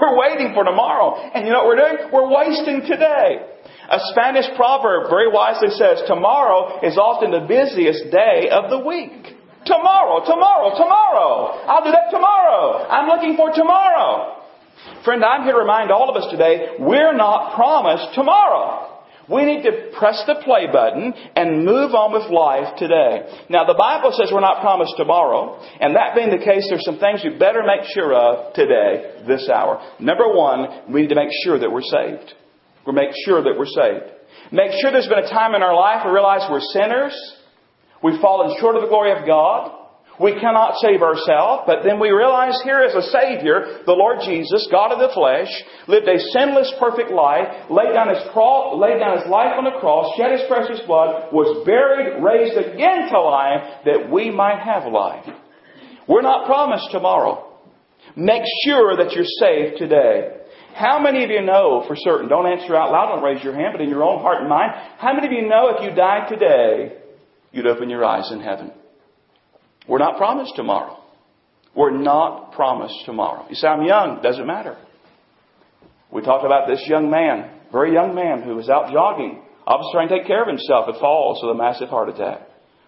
We're 0.00 0.16
waiting 0.16 0.56
for 0.56 0.64
tomorrow. 0.64 1.20
And 1.20 1.44
you 1.44 1.52
know 1.52 1.60
what 1.60 1.76
we're 1.76 1.84
doing? 1.84 2.08
We're 2.08 2.32
wasting 2.32 2.88
today. 2.88 3.52
A 3.92 4.00
Spanish 4.16 4.48
proverb 4.56 5.12
very 5.12 5.28
wisely 5.28 5.76
says, 5.76 6.08
tomorrow 6.08 6.80
is 6.80 6.96
often 6.96 7.36
the 7.36 7.44
busiest 7.44 8.08
day 8.08 8.48
of 8.48 8.70
the 8.70 8.80
week. 8.80 9.36
Tomorrow, 9.64 10.24
tomorrow, 10.24 10.70
tomorrow. 10.76 11.64
I'll 11.68 11.84
do 11.84 11.92
that 11.92 12.10
tomorrow. 12.10 12.88
I'm 12.88 13.08
looking 13.08 13.36
for 13.36 13.52
tomorrow. 13.52 14.40
Friend, 15.04 15.22
I'm 15.24 15.44
here 15.44 15.52
to 15.52 15.58
remind 15.60 15.90
all 15.90 16.08
of 16.08 16.16
us 16.16 16.30
today, 16.30 16.76
we're 16.78 17.14
not 17.14 17.54
promised 17.54 18.14
tomorrow. 18.14 18.90
We 19.30 19.44
need 19.44 19.62
to 19.62 19.92
press 19.96 20.24
the 20.26 20.42
play 20.42 20.66
button 20.66 21.14
and 21.36 21.64
move 21.64 21.94
on 21.94 22.10
with 22.10 22.32
life 22.32 22.74
today. 22.76 23.46
Now, 23.48 23.62
the 23.62 23.78
Bible 23.78 24.10
says 24.10 24.30
we're 24.32 24.42
not 24.42 24.60
promised 24.60 24.94
tomorrow, 24.96 25.62
and 25.78 25.94
that 25.94 26.16
being 26.16 26.30
the 26.30 26.42
case, 26.42 26.66
there's 26.68 26.84
some 26.84 26.98
things 26.98 27.22
you 27.22 27.38
better 27.38 27.62
make 27.62 27.86
sure 27.94 28.10
of 28.12 28.54
today, 28.54 29.22
this 29.28 29.48
hour. 29.48 29.78
Number 30.00 30.26
one, 30.26 30.90
we 30.90 31.02
need 31.02 31.14
to 31.14 31.20
make 31.20 31.30
sure 31.44 31.60
that 31.60 31.70
we're 31.70 31.86
saved. 31.86 32.34
We 32.86 32.92
make 32.92 33.14
sure 33.24 33.40
that 33.44 33.54
we're 33.54 33.70
saved. 33.70 34.10
Make 34.50 34.72
sure 34.80 34.90
there's 34.90 35.06
been 35.06 35.22
a 35.22 35.30
time 35.30 35.54
in 35.54 35.62
our 35.62 35.76
life 35.76 36.02
we 36.04 36.10
realize 36.10 36.50
we're 36.50 36.66
sinners. 36.74 37.14
We've 38.02 38.20
fallen 38.20 38.56
short 38.60 38.76
of 38.76 38.82
the 38.82 38.88
glory 38.88 39.12
of 39.12 39.26
God. 39.26 39.76
We 40.20 40.36
cannot 40.36 40.76
save 40.84 41.00
ourselves, 41.00 41.64
but 41.64 41.80
then 41.82 41.98
we 41.98 42.10
realize 42.10 42.60
here 42.62 42.84
is 42.84 42.92
a 42.92 43.08
Savior, 43.08 43.80
the 43.86 43.96
Lord 43.96 44.20
Jesus, 44.20 44.68
God 44.70 44.92
of 44.92 45.00
the 45.00 45.08
flesh, 45.16 45.48
lived 45.88 46.08
a 46.08 46.20
sinless, 46.36 46.68
perfect 46.78 47.10
life, 47.10 47.48
laid 47.70 47.96
down 47.96 48.12
his, 48.12 48.20
cross, 48.28 48.76
laid 48.76 49.00
down 49.00 49.16
his 49.16 49.26
life 49.32 49.56
on 49.56 49.64
the 49.64 49.80
cross, 49.80 50.12
shed 50.20 50.36
his 50.36 50.44
precious 50.44 50.84
blood, 50.84 51.32
was 51.32 51.64
buried, 51.64 52.20
raised 52.20 52.52
again 52.52 53.08
to 53.08 53.16
life, 53.16 53.80
that 53.88 54.12
we 54.12 54.28
might 54.28 54.60
have 54.60 54.92
life. 54.92 55.24
We're 56.06 56.20
not 56.20 56.44
promised 56.44 56.92
tomorrow. 56.92 57.56
Make 58.14 58.44
sure 58.64 59.00
that 59.00 59.12
you're 59.12 59.24
saved 59.40 59.78
today. 59.78 60.36
How 60.74 61.00
many 61.00 61.24
of 61.24 61.30
you 61.30 61.40
know 61.40 61.84
for 61.88 61.96
certain, 61.96 62.28
don't 62.28 62.46
answer 62.46 62.76
out 62.76 62.92
loud, 62.92 63.14
don't 63.14 63.24
raise 63.24 63.42
your 63.42 63.54
hand, 63.54 63.72
but 63.72 63.80
in 63.80 63.88
your 63.88 64.04
own 64.04 64.20
heart 64.20 64.40
and 64.40 64.48
mind, 64.50 64.72
how 64.98 65.14
many 65.14 65.26
of 65.26 65.32
you 65.32 65.48
know 65.48 65.72
if 65.72 65.82
you 65.82 65.96
died 65.96 66.28
today, 66.28 66.99
you'd 67.52 67.66
open 67.66 67.90
your 67.90 68.04
eyes 68.04 68.30
in 68.32 68.40
heaven? 68.40 68.72
We're 69.88 69.98
not 69.98 70.16
promised 70.16 70.52
tomorrow. 70.56 70.98
We're 71.74 71.96
not 71.96 72.52
promised 72.52 73.04
tomorrow. 73.06 73.46
You 73.48 73.54
say, 73.54 73.68
I'm 73.68 73.84
young. 73.84 74.20
Doesn't 74.22 74.46
matter. 74.46 74.76
We 76.12 76.22
talked 76.22 76.44
about 76.44 76.66
this 76.68 76.84
young 76.88 77.10
man, 77.10 77.50
very 77.70 77.92
young 77.92 78.14
man 78.14 78.42
who 78.42 78.56
was 78.56 78.68
out 78.68 78.92
jogging, 78.92 79.42
obviously 79.66 79.92
trying 79.94 80.08
to 80.08 80.18
take 80.18 80.26
care 80.26 80.42
of 80.42 80.48
himself, 80.48 80.86
but 80.86 80.98
falls 81.00 81.40
with 81.42 81.54
a 81.54 81.58
massive 81.58 81.88
heart 81.88 82.08
attack. 82.08 82.40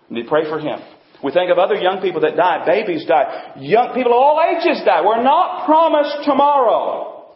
And 0.09 0.16
we 0.16 0.25
pray 0.25 0.45
for 0.45 0.59
him. 0.59 0.81
We 1.23 1.31
think 1.31 1.52
of 1.52 1.59
other 1.59 1.76
young 1.76 2.02
people 2.02 2.21
that 2.23 2.35
died. 2.35 2.66
Babies 2.66 3.07
died. 3.07 3.62
Young 3.62 3.95
people 3.95 4.12
of 4.12 4.19
all 4.19 4.42
ages 4.42 4.83
died. 4.85 5.04
We're 5.07 5.23
not 5.23 5.66
promised 5.66 6.25
tomorrow. 6.25 7.31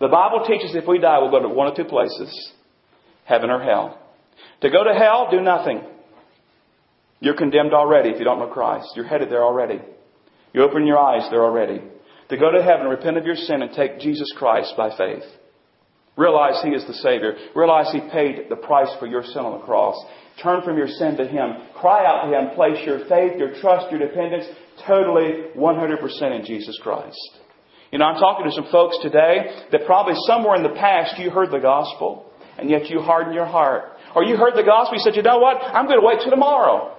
The 0.00 0.08
Bible 0.08 0.44
teaches 0.46 0.74
if 0.74 0.86
we 0.86 0.98
die, 0.98 1.18
we'll 1.18 1.30
go 1.30 1.40
to 1.40 1.48
one 1.48 1.68
of 1.68 1.76
two 1.76 1.84
places 1.84 2.52
heaven 3.24 3.50
or 3.50 3.62
hell. 3.62 3.98
To 4.60 4.68
go 4.68 4.84
to 4.84 4.92
hell, 4.92 5.28
do 5.30 5.40
nothing. 5.40 5.80
You're 7.22 7.36
condemned 7.36 7.72
already 7.72 8.10
if 8.10 8.18
you 8.18 8.24
don't 8.24 8.40
know 8.40 8.48
Christ. 8.48 8.88
You're 8.96 9.06
headed 9.06 9.30
there 9.30 9.44
already. 9.44 9.80
You 10.52 10.64
open 10.64 10.88
your 10.88 10.98
eyes 10.98 11.30
there 11.30 11.44
already. 11.44 11.80
To 12.30 12.36
go 12.36 12.50
to 12.50 12.60
heaven, 12.60 12.88
repent 12.88 13.16
of 13.16 13.24
your 13.24 13.36
sin, 13.36 13.62
and 13.62 13.72
take 13.72 14.00
Jesus 14.00 14.32
Christ 14.36 14.74
by 14.76 14.90
faith. 14.98 15.22
Realize 16.16 16.60
He 16.64 16.70
is 16.70 16.84
the 16.84 16.94
Savior. 16.94 17.36
Realize 17.54 17.92
He 17.92 18.00
paid 18.10 18.50
the 18.50 18.56
price 18.56 18.90
for 18.98 19.06
your 19.06 19.22
sin 19.22 19.38
on 19.38 19.60
the 19.60 19.64
cross. 19.64 19.94
Turn 20.42 20.62
from 20.62 20.76
your 20.76 20.88
sin 20.88 21.16
to 21.16 21.24
Him. 21.24 21.62
Cry 21.78 22.04
out 22.04 22.26
to 22.26 22.36
Him. 22.36 22.56
Place 22.56 22.84
your 22.84 23.06
faith, 23.08 23.38
your 23.38 23.54
trust, 23.60 23.92
your 23.92 24.00
dependence 24.00 24.46
totally 24.84 25.54
100% 25.56 26.40
in 26.40 26.44
Jesus 26.44 26.76
Christ. 26.82 27.38
You 27.92 27.98
know, 27.98 28.06
I'm 28.06 28.18
talking 28.18 28.46
to 28.46 28.52
some 28.52 28.66
folks 28.72 28.98
today 29.00 29.62
that 29.70 29.86
probably 29.86 30.14
somewhere 30.26 30.56
in 30.56 30.64
the 30.64 30.74
past 30.74 31.20
you 31.20 31.30
heard 31.30 31.52
the 31.52 31.60
gospel 31.60 32.32
and 32.58 32.68
yet 32.68 32.90
you 32.90 33.00
hardened 33.00 33.34
your 33.34 33.46
heart. 33.46 33.84
Or 34.16 34.24
you 34.24 34.36
heard 34.36 34.56
the 34.56 34.64
gospel, 34.64 34.96
you 34.96 35.04
said, 35.04 35.14
you 35.14 35.22
know 35.22 35.38
what? 35.38 35.58
I'm 35.62 35.86
going 35.86 36.00
to 36.00 36.06
wait 36.06 36.18
till 36.20 36.30
tomorrow. 36.30 36.98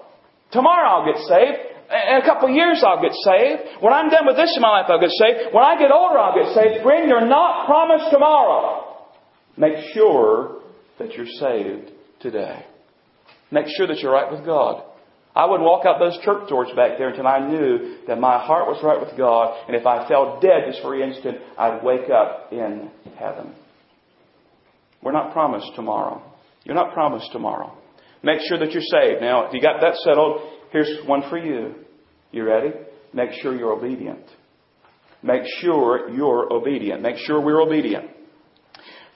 Tomorrow 0.54 0.88
I'll 0.88 1.06
get 1.06 1.22
saved. 1.26 1.58
In 1.90 2.18
a 2.22 2.26
couple 2.26 2.50
of 2.50 2.56
years 2.56 2.84
I'll 2.86 3.02
get 3.02 3.14
saved. 3.14 3.82
When 3.82 3.92
I'm 3.92 4.10
done 4.10 4.26
with 4.26 4.38
this 4.38 4.54
in 4.56 4.62
my 4.62 4.82
life 4.82 4.86
I'll 4.90 5.02
get 5.02 5.12
saved. 5.12 5.54
When 5.54 5.64
I 5.64 5.78
get 5.78 5.92
older 5.92 6.18
I'll 6.18 6.38
get 6.38 6.54
saved. 6.54 6.84
Friend, 6.84 7.10
you're 7.10 7.28
not 7.28 7.66
promised 7.66 8.12
tomorrow. 8.12 8.96
Make 9.58 9.94
sure 9.94 10.62
that 11.00 11.14
you're 11.14 11.26
saved 11.26 11.92
today. 12.22 12.66
Make 13.52 13.66
sure 13.76 13.88
that 13.88 14.00
you're 14.00 14.14
right 14.14 14.32
with 14.32 14.46
God. 14.46 14.84
I 15.36 15.46
wouldn't 15.46 15.66
walk 15.66 15.86
out 15.86 15.98
those 15.98 16.18
church 16.24 16.48
doors 16.48 16.70
back 16.76 16.98
there 16.98 17.10
until 17.10 17.26
I 17.26 17.48
knew 17.48 17.98
that 18.08 18.20
my 18.20 18.38
heart 18.38 18.68
was 18.68 18.84
right 18.84 19.00
with 19.00 19.18
God, 19.18 19.66
and 19.68 19.76
if 19.76 19.86
I 19.86 20.08
fell 20.08 20.40
dead 20.40 20.66
just 20.68 20.82
for 20.82 20.94
an 20.94 21.10
instant, 21.10 21.40
I'd 21.58 21.84
wake 21.84 22.10
up 22.12 22.50
in 22.52 22.92
heaven. 23.18 23.56
We're 25.02 25.12
not 25.12 25.34
promised 25.34 25.72
tomorrow. 25.76 26.22
You're 26.64 26.76
not 26.76 26.94
promised 26.94 27.32
tomorrow. 27.32 27.76
Make 28.24 28.40
sure 28.48 28.58
that 28.58 28.72
you're 28.72 28.82
saved. 28.82 29.22
Now, 29.22 29.48
if 29.48 29.54
you 29.54 29.62
got 29.62 29.82
that 29.82 29.96
settled, 30.04 30.42
here's 30.72 31.06
one 31.06 31.24
for 31.30 31.38
you. 31.38 31.76
You 32.32 32.46
ready? 32.46 32.72
Make 33.14 33.32
sure 33.42 33.56
you're 33.56 33.74
obedient. 33.74 34.26
Make 35.22 35.44
sure 35.62 36.10
you're 36.10 36.52
obedient. 36.52 37.02
Make 37.02 37.18
sure 37.18 37.42
we're 37.42 37.62
obedient. 37.62 38.10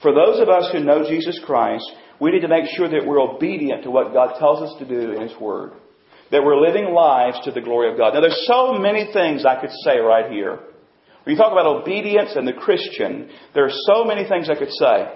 For 0.02 0.12
those 0.12 0.40
of 0.40 0.48
us 0.48 0.70
who 0.72 0.80
know 0.80 1.08
Jesus 1.08 1.40
Christ, 1.44 1.90
we 2.20 2.30
need 2.30 2.40
to 2.40 2.48
make 2.48 2.66
sure 2.76 2.88
that 2.88 3.06
we're 3.06 3.20
obedient 3.20 3.82
to 3.84 3.90
what 3.90 4.12
God 4.12 4.38
tells 4.38 4.62
us 4.62 4.78
to 4.78 4.86
do 4.86 5.12
in 5.12 5.22
His 5.22 5.36
Word 5.40 5.72
that 6.30 6.44
we're 6.44 6.60
living 6.60 6.92
lives 6.92 7.38
to 7.44 7.50
the 7.50 7.60
glory 7.60 7.90
of 7.90 7.96
God. 7.96 8.14
Now, 8.14 8.20
there's 8.20 8.44
so 8.46 8.74
many 8.74 9.10
things 9.12 9.44
I 9.46 9.60
could 9.60 9.70
say 9.84 9.98
right 9.98 10.30
here. 10.30 10.58
When 11.24 11.34
you 11.34 11.36
talk 11.36 11.52
about 11.52 11.66
obedience 11.66 12.32
and 12.34 12.46
the 12.46 12.52
Christian, 12.52 13.30
there 13.54 13.64
are 13.64 13.72
so 13.86 14.04
many 14.04 14.28
things 14.28 14.48
I 14.50 14.54
could 14.54 14.72
say. 14.72 15.08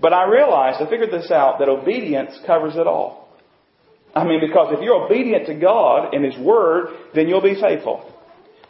But 0.00 0.12
I 0.12 0.28
realized, 0.28 0.80
I 0.80 0.88
figured 0.88 1.10
this 1.10 1.30
out, 1.30 1.58
that 1.58 1.68
obedience 1.68 2.38
covers 2.46 2.76
it 2.76 2.86
all. 2.86 3.28
I 4.14 4.24
mean, 4.24 4.40
because 4.40 4.72
if 4.72 4.82
you're 4.82 5.04
obedient 5.04 5.46
to 5.46 5.54
God 5.54 6.14
and 6.14 6.24
His 6.24 6.38
Word, 6.38 6.88
then 7.14 7.28
you'll 7.28 7.42
be 7.42 7.60
faithful. 7.60 8.14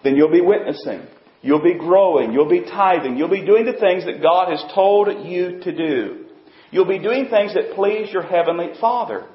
Then 0.02 0.16
you'll 0.16 0.32
be 0.32 0.40
witnessing. 0.40 1.02
You'll 1.42 1.62
be 1.62 1.74
growing. 1.74 2.32
You'll 2.32 2.48
be 2.48 2.62
tithing. 2.62 3.16
You'll 3.16 3.28
be 3.28 3.44
doing 3.44 3.64
the 3.64 3.78
things 3.78 4.04
that 4.06 4.22
God 4.22 4.50
has 4.50 4.62
told 4.74 5.26
you 5.26 5.60
to 5.60 5.72
do. 5.76 6.26
You'll 6.70 6.88
be 6.88 6.98
doing 6.98 7.28
things 7.28 7.54
that 7.54 7.74
please 7.74 8.12
your 8.12 8.22
Heavenly 8.22 8.70
Father. 8.80 9.26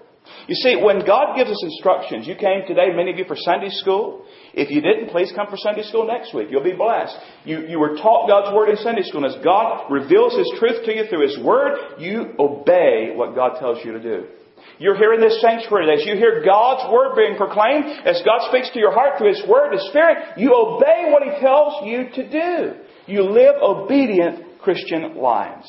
You 0.48 0.56
see, 0.56 0.76
when 0.76 1.06
God 1.06 1.36
gives 1.38 1.50
us 1.50 1.64
instructions, 1.64 2.28
you 2.28 2.36
came 2.36 2.68
today, 2.68 2.92
many 2.96 3.12
of 3.12 3.18
you, 3.18 3.26
for 3.26 3.36
Sunday 3.36 3.70
school. 3.70 4.26
If 4.54 4.70
you 4.72 4.82
didn't, 4.82 5.10
please 5.10 5.32
come 5.36 5.48
for 5.50 5.58
Sunday 5.58 5.84
school 5.84 6.06
next 6.06 6.34
week. 6.34 6.48
You'll 6.50 6.64
be 6.64 6.74
blessed. 6.76 7.16
You, 7.46 7.68
you 7.68 7.80
were 7.80 7.96
taught 7.96 8.28
God's 8.28 8.54
Word 8.54 8.70
in 8.70 8.78
Sunday 8.78 9.04
school, 9.04 9.26
and 9.26 9.36
as 9.36 9.44
God 9.44 9.92
reveals 9.92 10.36
His 10.36 10.52
truth 10.60 10.86
to 10.86 10.96
you 10.96 11.06
through 11.08 11.28
His 11.28 11.40
Word, 11.40 12.00
you 12.00 12.34
obey 12.40 13.14
what 13.16 13.36
God 13.36 13.60
tells 13.60 13.84
you 13.86 13.94
to 13.94 14.02
do. 14.02 14.28
You're 14.80 14.98
here 14.98 15.14
in 15.14 15.22
this 15.22 15.40
sanctuary 15.42 15.86
today. 15.86 16.02
As 16.02 16.08
you 16.08 16.16
hear 16.16 16.44
God's 16.44 16.92
Word 16.92 17.16
being 17.16 17.36
proclaimed, 17.36 17.86
as 18.06 18.22
God 18.26 18.48
speaks 18.50 18.70
to 18.72 18.80
your 18.80 18.94
heart 18.94 19.18
through 19.18 19.30
His 19.30 19.44
Word, 19.48 19.74
His 19.74 19.88
Spirit, 19.90 20.38
you 20.38 20.54
obey 20.56 21.12
what 21.12 21.24
He 21.24 21.40
tells 21.40 21.86
you 21.86 22.10
to 22.16 22.30
do. 22.30 22.80
You 23.06 23.24
live 23.24 23.56
obedient 23.62 24.60
Christian 24.62 25.16
lives. 25.16 25.68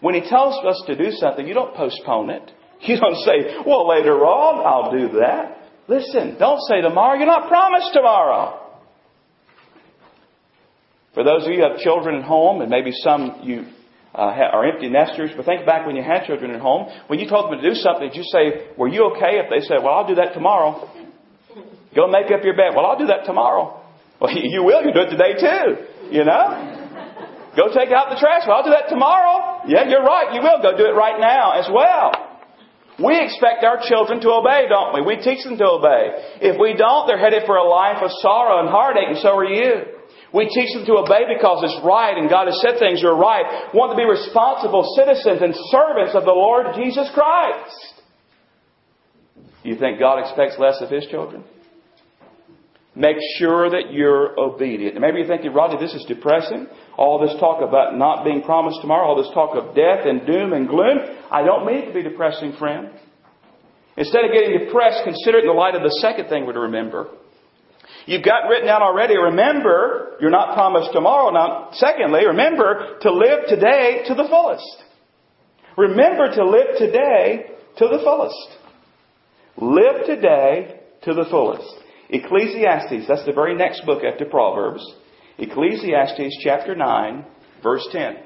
When 0.00 0.14
He 0.14 0.28
tells 0.28 0.64
us 0.64 0.82
to 0.86 0.96
do 0.96 1.10
something, 1.12 1.46
you 1.46 1.54
don't 1.54 1.74
postpone 1.74 2.30
it. 2.30 2.50
You 2.82 2.98
don't 2.98 3.16
say, 3.26 3.56
well, 3.66 3.88
later 3.88 4.24
on 4.24 4.64
I'll 4.64 4.90
do 4.90 5.18
that. 5.20 5.58
Listen, 5.88 6.38
don't 6.38 6.60
say 6.68 6.80
tomorrow. 6.80 7.18
You're 7.18 7.26
not 7.26 7.48
promised 7.48 7.90
tomorrow. 7.92 8.60
For 11.14 11.24
those 11.24 11.44
of 11.44 11.50
you 11.50 11.58
who 11.58 11.68
have 11.68 11.78
children 11.80 12.14
at 12.16 12.24
home, 12.24 12.60
and 12.60 12.70
maybe 12.70 12.92
some 12.92 13.40
you 13.42 13.66
uh, 14.14 14.32
are 14.52 14.64
empty 14.64 14.88
nesters, 14.88 15.30
but 15.36 15.44
think 15.44 15.66
back 15.66 15.86
when 15.86 15.96
you 15.96 16.02
had 16.02 16.26
children 16.26 16.52
at 16.52 16.60
home. 16.60 16.88
When 17.08 17.18
you 17.18 17.28
told 17.28 17.50
them 17.50 17.60
to 17.60 17.68
do 17.68 17.74
something, 17.74 18.08
did 18.08 18.16
you 18.16 18.24
say, 18.24 18.70
were 18.76 18.88
you 18.88 19.10
okay? 19.14 19.38
If 19.38 19.50
they 19.50 19.66
said, 19.66 19.82
well, 19.82 19.94
I'll 19.94 20.06
do 20.06 20.16
that 20.16 20.34
tomorrow. 20.34 20.88
Go 21.94 22.06
make 22.06 22.30
up 22.30 22.44
your 22.44 22.56
bed. 22.56 22.74
Well, 22.74 22.86
I'll 22.86 22.98
do 22.98 23.06
that 23.06 23.24
tomorrow. 23.24 23.78
Well, 24.20 24.36
you 24.36 24.62
will. 24.62 24.84
You 24.84 24.92
do 24.92 25.00
it 25.00 25.16
today 25.16 25.32
too. 25.32 26.12
You 26.12 26.26
know? 26.28 26.44
Go 27.56 27.72
take 27.72 27.88
out 27.88 28.12
the 28.12 28.20
trash. 28.20 28.42
Well, 28.46 28.58
I'll 28.58 28.64
do 28.64 28.76
that 28.76 28.90
tomorrow. 28.90 29.64
Yeah, 29.66 29.88
you're 29.88 30.04
right. 30.04 30.34
You 30.34 30.42
will. 30.42 30.60
Go 30.60 30.76
do 30.76 30.84
it 30.84 30.92
right 30.92 31.18
now 31.18 31.52
as 31.58 31.66
well. 31.72 32.29
We 33.00 33.16
expect 33.16 33.64
our 33.64 33.80
children 33.82 34.20
to 34.20 34.30
obey, 34.30 34.68
don't 34.68 34.92
we? 34.92 35.00
We 35.00 35.16
teach 35.22 35.42
them 35.44 35.56
to 35.56 35.80
obey. 35.80 36.44
If 36.44 36.60
we 36.60 36.76
don't, 36.76 37.06
they're 37.06 37.18
headed 37.20 37.44
for 37.46 37.56
a 37.56 37.64
life 37.64 38.02
of 38.02 38.10
sorrow 38.20 38.60
and 38.60 38.68
heartache, 38.68 39.08
and 39.08 39.18
so 39.18 39.36
are 39.36 39.44
you. 39.44 40.00
We 40.32 40.46
teach 40.46 40.74
them 40.74 40.86
to 40.86 41.00
obey 41.02 41.26
because 41.26 41.64
it's 41.64 41.84
right 41.84 42.16
and 42.16 42.30
God 42.30 42.46
has 42.46 42.60
said 42.62 42.78
things 42.78 43.02
are 43.02 43.16
right. 43.16 43.74
Want 43.74 43.90
to 43.92 43.96
be 43.96 44.06
responsible 44.06 44.84
citizens 44.94 45.42
and 45.42 45.54
servants 45.72 46.14
of 46.14 46.24
the 46.24 46.36
Lord 46.36 46.76
Jesus 46.76 47.10
Christ. 47.14 48.02
You 49.64 49.76
think 49.76 49.98
God 49.98 50.20
expects 50.20 50.58
less 50.58 50.80
of 50.80 50.90
His 50.90 51.06
children? 51.06 51.44
Make 52.96 53.16
sure 53.38 53.70
that 53.70 53.92
you're 53.92 54.38
obedient. 54.38 54.94
And 54.94 55.00
maybe 55.00 55.18
you're 55.18 55.28
thinking, 55.28 55.52
Rodney, 55.52 55.78
this 55.78 55.94
is 55.94 56.04
depressing. 56.08 56.66
All 56.98 57.20
this 57.20 57.38
talk 57.38 57.62
about 57.62 57.96
not 57.96 58.24
being 58.24 58.42
promised 58.42 58.80
tomorrow, 58.80 59.06
all 59.06 59.16
this 59.16 59.32
talk 59.32 59.54
of 59.54 59.76
death 59.76 60.06
and 60.06 60.26
doom 60.26 60.52
and 60.52 60.66
gloom. 60.66 60.98
I 61.30 61.42
don't 61.44 61.64
mean 61.64 61.84
it 61.84 61.86
to 61.86 61.94
be 61.94 62.02
depressing, 62.02 62.54
friend. 62.58 62.90
Instead 63.96 64.24
of 64.24 64.32
getting 64.32 64.58
depressed, 64.58 65.04
consider 65.04 65.38
it 65.38 65.42
in 65.42 65.46
the 65.46 65.52
light 65.52 65.74
of 65.74 65.82
the 65.82 65.98
second 66.00 66.28
thing 66.28 66.46
we're 66.46 66.54
to 66.54 66.60
remember. 66.60 67.08
You've 68.06 68.24
got 68.24 68.48
written 68.48 68.66
down 68.66 68.82
already, 68.82 69.16
remember, 69.16 70.16
you're 70.20 70.30
not 70.30 70.54
promised 70.54 70.92
tomorrow. 70.92 71.30
Now, 71.30 71.68
secondly, 71.72 72.26
remember 72.26 72.98
to 73.02 73.12
live 73.12 73.46
today 73.48 74.04
to 74.08 74.14
the 74.14 74.26
fullest. 74.28 74.84
Remember 75.76 76.34
to 76.34 76.44
live 76.44 76.78
today 76.78 77.50
to 77.78 77.88
the 77.88 78.00
fullest. 78.02 78.58
Live 79.56 80.06
today 80.06 80.80
to 81.02 81.14
the 81.14 81.26
fullest. 81.30 81.72
Ecclesiastes, 82.12 83.06
that's 83.06 83.24
the 83.24 83.32
very 83.32 83.54
next 83.54 83.86
book 83.86 84.02
after 84.04 84.24
Proverbs. 84.24 84.84
Ecclesiastes 85.38 86.38
chapter 86.42 86.74
9, 86.74 87.24
verse 87.62 87.86
10. 87.92 88.16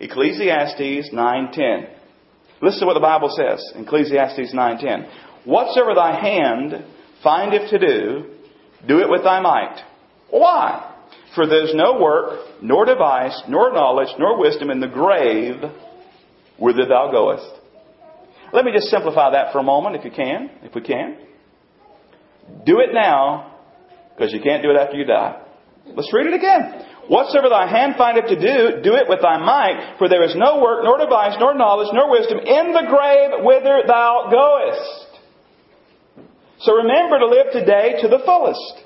Ecclesiastes 0.00 1.10
9:10. 1.12 1.86
Listen 2.62 2.80
to 2.80 2.86
what 2.86 2.94
the 2.94 3.00
Bible 3.00 3.28
says 3.28 3.62
Ecclesiastes 3.76 4.52
9:10. 4.52 5.06
Whatsoever 5.44 5.94
thy 5.94 6.18
hand 6.18 6.84
findeth 7.22 7.70
to 7.70 7.78
do, 7.78 8.24
do 8.86 9.00
it 9.00 9.08
with 9.08 9.22
thy 9.22 9.40
might. 9.40 9.82
Why? 10.30 10.86
For 11.34 11.46
there's 11.46 11.74
no 11.74 12.00
work, 12.00 12.62
nor 12.62 12.84
device, 12.84 13.42
nor 13.46 13.72
knowledge, 13.72 14.08
nor 14.18 14.38
wisdom 14.38 14.70
in 14.70 14.80
the 14.80 14.88
grave 14.88 15.62
whither 16.58 16.86
thou 16.86 17.10
goest. 17.10 17.60
Let 18.52 18.64
me 18.64 18.72
just 18.72 18.88
simplify 18.88 19.30
that 19.30 19.52
for 19.52 19.58
a 19.58 19.62
moment, 19.62 19.96
if 19.96 20.04
you 20.04 20.10
can, 20.10 20.50
if 20.62 20.74
we 20.74 20.80
can. 20.80 21.16
Do 22.64 22.80
it 22.80 22.92
now, 22.92 23.56
because 24.14 24.32
you 24.32 24.40
can't 24.40 24.62
do 24.62 24.70
it 24.70 24.76
after 24.76 24.96
you 24.96 25.04
die. 25.04 25.42
Let's 25.86 26.12
read 26.12 26.26
it 26.26 26.34
again. 26.34 26.86
Whatsoever 27.08 27.48
thy 27.48 27.66
hand 27.66 27.94
findeth 27.98 28.28
to 28.28 28.36
do, 28.36 28.82
do 28.82 28.94
it 28.94 29.08
with 29.08 29.20
thy 29.22 29.38
might, 29.38 29.96
for 29.98 30.08
there 30.08 30.22
is 30.22 30.36
no 30.36 30.60
work, 30.62 30.84
nor 30.84 30.98
device, 30.98 31.34
nor 31.40 31.54
knowledge, 31.54 31.88
nor 31.92 32.10
wisdom 32.10 32.38
in 32.38 32.72
the 32.72 32.86
grave 32.86 33.42
whither 33.42 33.82
thou 33.86 34.30
goest. 34.30 35.10
So 36.60 36.74
remember 36.74 37.18
to 37.18 37.26
live 37.26 37.46
today 37.52 38.00
to 38.02 38.08
the 38.08 38.20
fullest. 38.24 38.84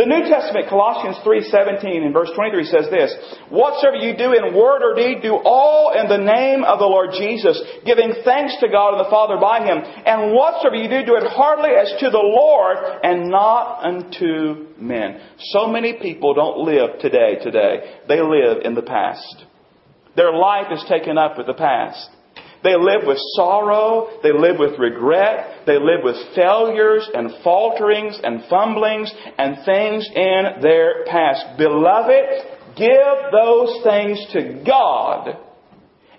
The 0.00 0.06
New 0.06 0.24
Testament, 0.32 0.70
Colossians 0.70 1.20
3.17 1.26 1.84
and 2.06 2.14
verse 2.14 2.30
23 2.34 2.64
says 2.64 2.88
this, 2.88 3.12
Whatsoever 3.50 3.96
you 3.96 4.16
do 4.16 4.32
in 4.32 4.56
word 4.56 4.80
or 4.80 4.94
deed, 4.94 5.20
do 5.20 5.36
all 5.36 5.92
in 5.92 6.08
the 6.08 6.16
name 6.16 6.64
of 6.64 6.78
the 6.78 6.86
Lord 6.88 7.10
Jesus, 7.12 7.60
giving 7.84 8.14
thanks 8.24 8.56
to 8.60 8.68
God 8.68 8.96
and 8.96 9.04
the 9.04 9.10
Father 9.10 9.36
by 9.36 9.60
Him. 9.60 9.76
And 9.76 10.32
whatsoever 10.32 10.76
you 10.76 10.88
do, 10.88 11.04
do 11.04 11.16
it 11.16 11.28
heartily 11.28 11.76
as 11.76 11.92
to 12.00 12.08
the 12.08 12.16
Lord 12.16 12.78
and 13.04 13.28
not 13.28 13.84
unto 13.84 14.72
men. 14.80 15.20
So 15.52 15.66
many 15.66 15.92
people 16.00 16.32
don't 16.32 16.64
live 16.64 16.98
today, 17.00 17.36
today. 17.44 18.00
They 18.08 18.22
live 18.22 18.64
in 18.64 18.74
the 18.74 18.80
past. 18.80 19.44
Their 20.16 20.32
life 20.32 20.72
is 20.72 20.82
taken 20.88 21.18
up 21.18 21.36
with 21.36 21.46
the 21.46 21.52
past. 21.52 22.08
They 22.62 22.76
live 22.76 23.06
with 23.06 23.18
sorrow. 23.34 24.20
They 24.22 24.32
live 24.32 24.58
with 24.58 24.78
regret. 24.78 25.64
They 25.66 25.78
live 25.78 26.04
with 26.04 26.16
failures 26.34 27.08
and 27.12 27.30
falterings 27.42 28.18
and 28.22 28.42
fumblings 28.50 29.12
and 29.38 29.64
things 29.64 30.08
in 30.14 30.60
their 30.60 31.04
past. 31.06 31.56
Beloved, 31.56 32.76
give 32.76 33.32
those 33.32 33.82
things 33.82 34.26
to 34.32 34.62
God 34.66 35.38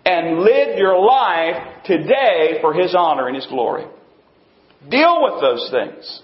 and 0.03 0.39
live 0.39 0.77
your 0.77 0.99
life 0.99 1.83
today 1.85 2.57
for 2.61 2.73
His 2.73 2.95
honor 2.97 3.27
and 3.27 3.35
His 3.35 3.45
glory. 3.45 3.85
Deal 4.89 5.21
with 5.21 5.41
those 5.41 5.69
things. 5.69 6.23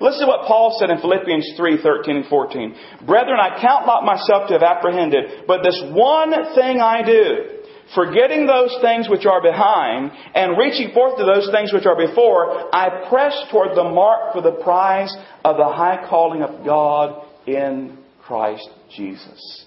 Listen 0.00 0.20
to 0.20 0.26
what 0.28 0.46
Paul 0.46 0.76
said 0.78 0.90
in 0.90 1.00
Philippians 1.00 1.54
3, 1.56 1.82
13 1.82 2.16
and 2.16 2.26
14. 2.26 2.74
Brethren, 3.04 3.38
I 3.40 3.60
count 3.60 3.84
not 3.84 4.04
myself 4.04 4.46
to 4.46 4.54
have 4.54 4.62
apprehended, 4.62 5.42
but 5.48 5.64
this 5.64 5.82
one 5.90 6.30
thing 6.54 6.80
I 6.80 7.02
do 7.02 7.57
forgetting 7.94 8.46
those 8.46 8.76
things 8.80 9.08
which 9.08 9.26
are 9.26 9.42
behind 9.42 10.10
and 10.34 10.58
reaching 10.58 10.92
forth 10.92 11.18
to 11.18 11.24
those 11.24 11.50
things 11.52 11.72
which 11.72 11.86
are 11.86 11.96
before, 11.96 12.74
I 12.74 13.08
press 13.08 13.34
toward 13.50 13.76
the 13.76 13.84
mark 13.84 14.32
for 14.32 14.42
the 14.42 14.52
prize 14.62 15.14
of 15.44 15.56
the 15.56 15.68
high 15.68 16.06
calling 16.08 16.42
of 16.42 16.64
God 16.64 17.24
in 17.46 17.98
Christ 18.22 18.68
Jesus. 18.94 19.64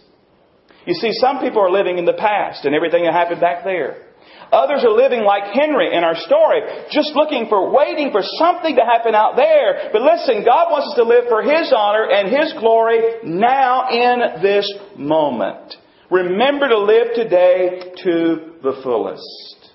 You 0.85 0.93
see, 0.93 1.11
some 1.13 1.39
people 1.39 1.61
are 1.61 1.71
living 1.71 1.97
in 1.97 2.05
the 2.05 2.13
past 2.13 2.65
and 2.65 2.75
everything 2.75 3.03
that 3.03 3.13
happened 3.13 3.41
back 3.41 3.63
there. 3.63 4.07
Others 4.51 4.83
are 4.83 4.91
living 4.91 5.23
like 5.23 5.55
Henry 5.55 5.95
in 5.95 6.03
our 6.03 6.15
story, 6.15 6.61
just 6.91 7.15
looking 7.15 7.47
for, 7.47 7.71
waiting 7.71 8.11
for 8.11 8.21
something 8.21 8.75
to 8.75 8.81
happen 8.81 9.15
out 9.15 9.37
there. 9.37 9.89
But 9.93 10.01
listen, 10.01 10.43
God 10.43 10.69
wants 10.69 10.89
us 10.89 10.95
to 10.97 11.03
live 11.03 11.25
for 11.29 11.41
His 11.41 11.71
honor 11.75 12.09
and 12.09 12.27
His 12.27 12.53
glory 12.59 12.99
now 13.23 13.87
in 13.89 14.41
this 14.41 14.67
moment. 14.97 15.75
Remember 16.11 16.67
to 16.67 16.77
live 16.77 17.13
today 17.15 17.93
to 18.03 18.53
the 18.61 18.81
fullest. 18.83 19.71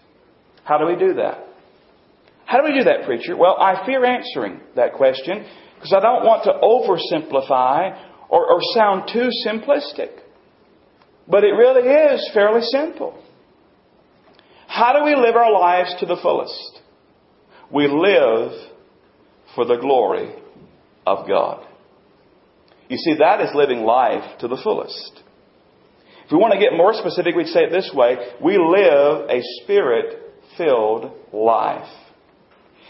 How 0.64 0.76
do 0.76 0.84
we 0.84 0.96
do 0.96 1.14
that? 1.14 1.46
How 2.44 2.60
do 2.60 2.70
we 2.70 2.78
do 2.78 2.84
that, 2.84 3.06
preacher? 3.06 3.34
Well, 3.34 3.56
I 3.58 3.86
fear 3.86 4.04
answering 4.04 4.60
that 4.76 4.92
question 4.92 5.46
because 5.74 5.94
I 5.94 6.00
don't 6.00 6.24
want 6.24 6.44
to 6.44 6.52
oversimplify 6.62 7.98
or, 8.28 8.52
or 8.52 8.58
sound 8.74 9.10
too 9.10 9.30
simplistic. 9.46 10.10
But 11.26 11.42
it 11.42 11.52
really 11.52 11.88
is 11.88 12.30
fairly 12.34 12.60
simple. 12.60 13.18
How 14.68 14.92
do 14.98 15.04
we 15.04 15.14
live 15.16 15.36
our 15.36 15.52
lives 15.52 15.94
to 16.00 16.06
the 16.06 16.18
fullest? 16.20 16.80
We 17.72 17.88
live 17.88 18.52
for 19.54 19.64
the 19.64 19.76
glory 19.76 20.34
of 21.06 21.26
God. 21.26 21.66
You 22.88 22.98
see, 22.98 23.14
that 23.20 23.40
is 23.40 23.50
living 23.54 23.80
life 23.84 24.38
to 24.40 24.48
the 24.48 24.60
fullest. 24.62 25.22
If 26.26 26.32
we 26.32 26.38
want 26.38 26.54
to 26.54 26.60
get 26.60 26.76
more 26.76 26.92
specific, 26.92 27.36
we'd 27.36 27.46
say 27.46 27.60
it 27.60 27.70
this 27.70 27.90
way 27.94 28.16
we 28.42 28.58
live 28.58 29.30
a 29.30 29.40
spirit 29.62 30.34
filled 30.58 31.12
life. 31.32 31.88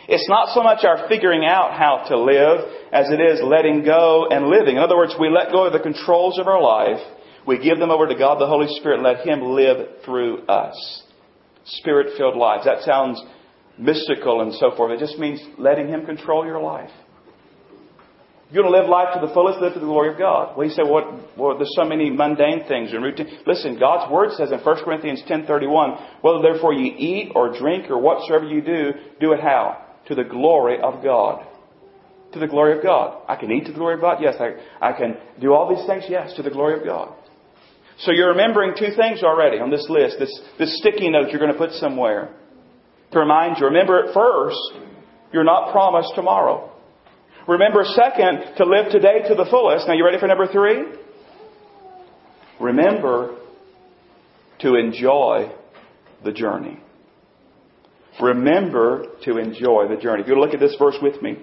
It's 0.09 0.29
not 0.29 0.55
so 0.55 0.63
much 0.63 0.85
our 0.85 1.09
figuring 1.09 1.45
out 1.45 1.77
how 1.77 2.09
to 2.09 2.19
live 2.19 2.61
as 2.93 3.11
it 3.11 3.21
is 3.21 3.41
letting 3.43 3.85
go 3.85 4.27
and 4.31 4.47
living. 4.47 4.77
In 4.77 4.83
other 4.83 4.97
words, 4.97 5.15
we 5.21 5.29
let 5.29 5.53
go 5.53 5.67
of 5.67 5.73
the 5.73 5.81
controls 5.81 6.39
of 6.39 6.47
our 6.47 6.63
life. 6.63 7.03
We 7.47 7.59
give 7.59 7.79
them 7.79 7.91
over 7.91 8.07
to 8.07 8.15
God 8.15 8.41
the 8.41 8.47
Holy 8.47 8.69
Spirit 8.79 9.01
and 9.01 9.05
let 9.05 9.27
Him 9.27 9.43
live 9.43 10.05
through 10.05 10.47
us. 10.47 11.03
Spirit 11.65 12.17
filled 12.17 12.37
lives. 12.37 12.65
That 12.65 12.83
sounds 12.83 13.21
mystical 13.79 14.41
and 14.43 14.55
so 14.55 14.75
forth. 14.77 14.93
It 14.93 15.01
just 15.01 15.19
means 15.19 15.41
letting 15.59 15.89
Him 15.89 16.07
control 16.07 16.47
your 16.47 16.61
life. 16.61 16.91
You're 18.51 18.63
going 18.63 18.73
to 18.73 18.81
live 18.81 18.89
life 18.89 19.09
to 19.15 19.27
the 19.27 19.35
fullest, 19.35 19.61
live 19.61 19.75
to 19.75 19.81
the 19.81 19.87
glory 19.87 20.13
of 20.13 20.19
God. 20.19 20.57
Well, 20.57 20.67
you 20.67 20.73
say, 20.73 20.85
what, 20.85 21.37
well, 21.37 21.59
there's 21.59 21.75
so 21.75 21.85
many 21.85 22.11
mundane 22.11 22.65
things 22.69 22.93
and 22.93 23.03
routine. 23.03 23.27
Listen, 23.45 23.77
God's 23.79 24.11
Word 24.13 24.31
says 24.37 24.53
in 24.53 24.61
1 24.61 24.85
Corinthians 24.85 25.23
10.31, 25.29 26.23
whether 26.23 26.43
therefore 26.43 26.73
you 26.73 26.95
eat 26.97 27.33
or 27.35 27.59
drink 27.59 27.91
or 27.91 27.99
whatsoever 27.99 28.45
you 28.45 28.63
do, 28.63 28.93
do 29.21 29.33
it 29.33 29.41
how? 29.41 29.85
To 30.07 30.15
the 30.15 30.23
glory 30.23 30.79
of 30.81 31.03
God. 31.03 31.45
To 32.35 32.39
the 32.39 32.47
glory 32.47 32.77
of 32.79 32.85
God. 32.85 33.21
I 33.29 33.35
can 33.35 33.51
eat 33.51 33.67
to 33.67 33.73
the 33.73 33.79
glory 33.79 33.95
of 33.95 34.01
God? 34.01 34.19
Yes. 34.21 34.37
I, 34.39 34.55
I 34.81 34.93
can 34.93 35.17
do 35.41 35.53
all 35.53 35.75
these 35.75 35.85
things? 35.89 36.05
Yes, 36.09 36.33
to 36.35 36.43
the 36.43 36.51
glory 36.51 36.79
of 36.79 36.85
God. 36.85 37.17
So 37.99 38.13
you're 38.13 38.29
remembering 38.29 38.75
two 38.79 38.95
things 38.97 39.25
already 39.25 39.59
on 39.59 39.71
this 39.71 39.87
list, 39.89 40.17
this, 40.21 40.41
this 40.59 40.79
sticky 40.79 41.11
note 41.11 41.31
you're 41.31 41.41
going 41.41 41.53
to 41.53 41.59
put 41.59 41.73
somewhere. 41.73 42.37
To 43.11 43.19
remind 43.19 43.59
you, 43.59 43.67
remember 43.67 44.07
at 44.07 44.15
first, 44.15 44.59
you're 45.33 45.45
not 45.45 45.73
promised 45.73 46.13
tomorrow. 46.15 46.76
Remember, 47.49 47.85
second, 47.85 48.57
to 48.57 48.65
live 48.65 48.91
today 48.91 49.21
to 49.29 49.35
the 49.35 49.47
fullest. 49.49 49.87
Now, 49.87 49.95
you 49.95 50.05
ready 50.05 50.19
for 50.19 50.27
number 50.27 50.49
three? 50.49 50.85
Remember 52.61 53.37
to 54.61 54.75
enjoy 54.75 55.53
the 56.25 56.33
journey. 56.33 56.81
Remember 58.21 59.07
to 59.25 59.39
enjoy 59.39 59.87
the 59.89 59.97
journey. 60.01 60.23
If 60.23 60.29
you 60.29 60.41
look 60.41 60.55
at 60.55 60.61
this 60.61 60.75
verse 60.79 60.97
with 61.01 61.23
me, 61.23 61.37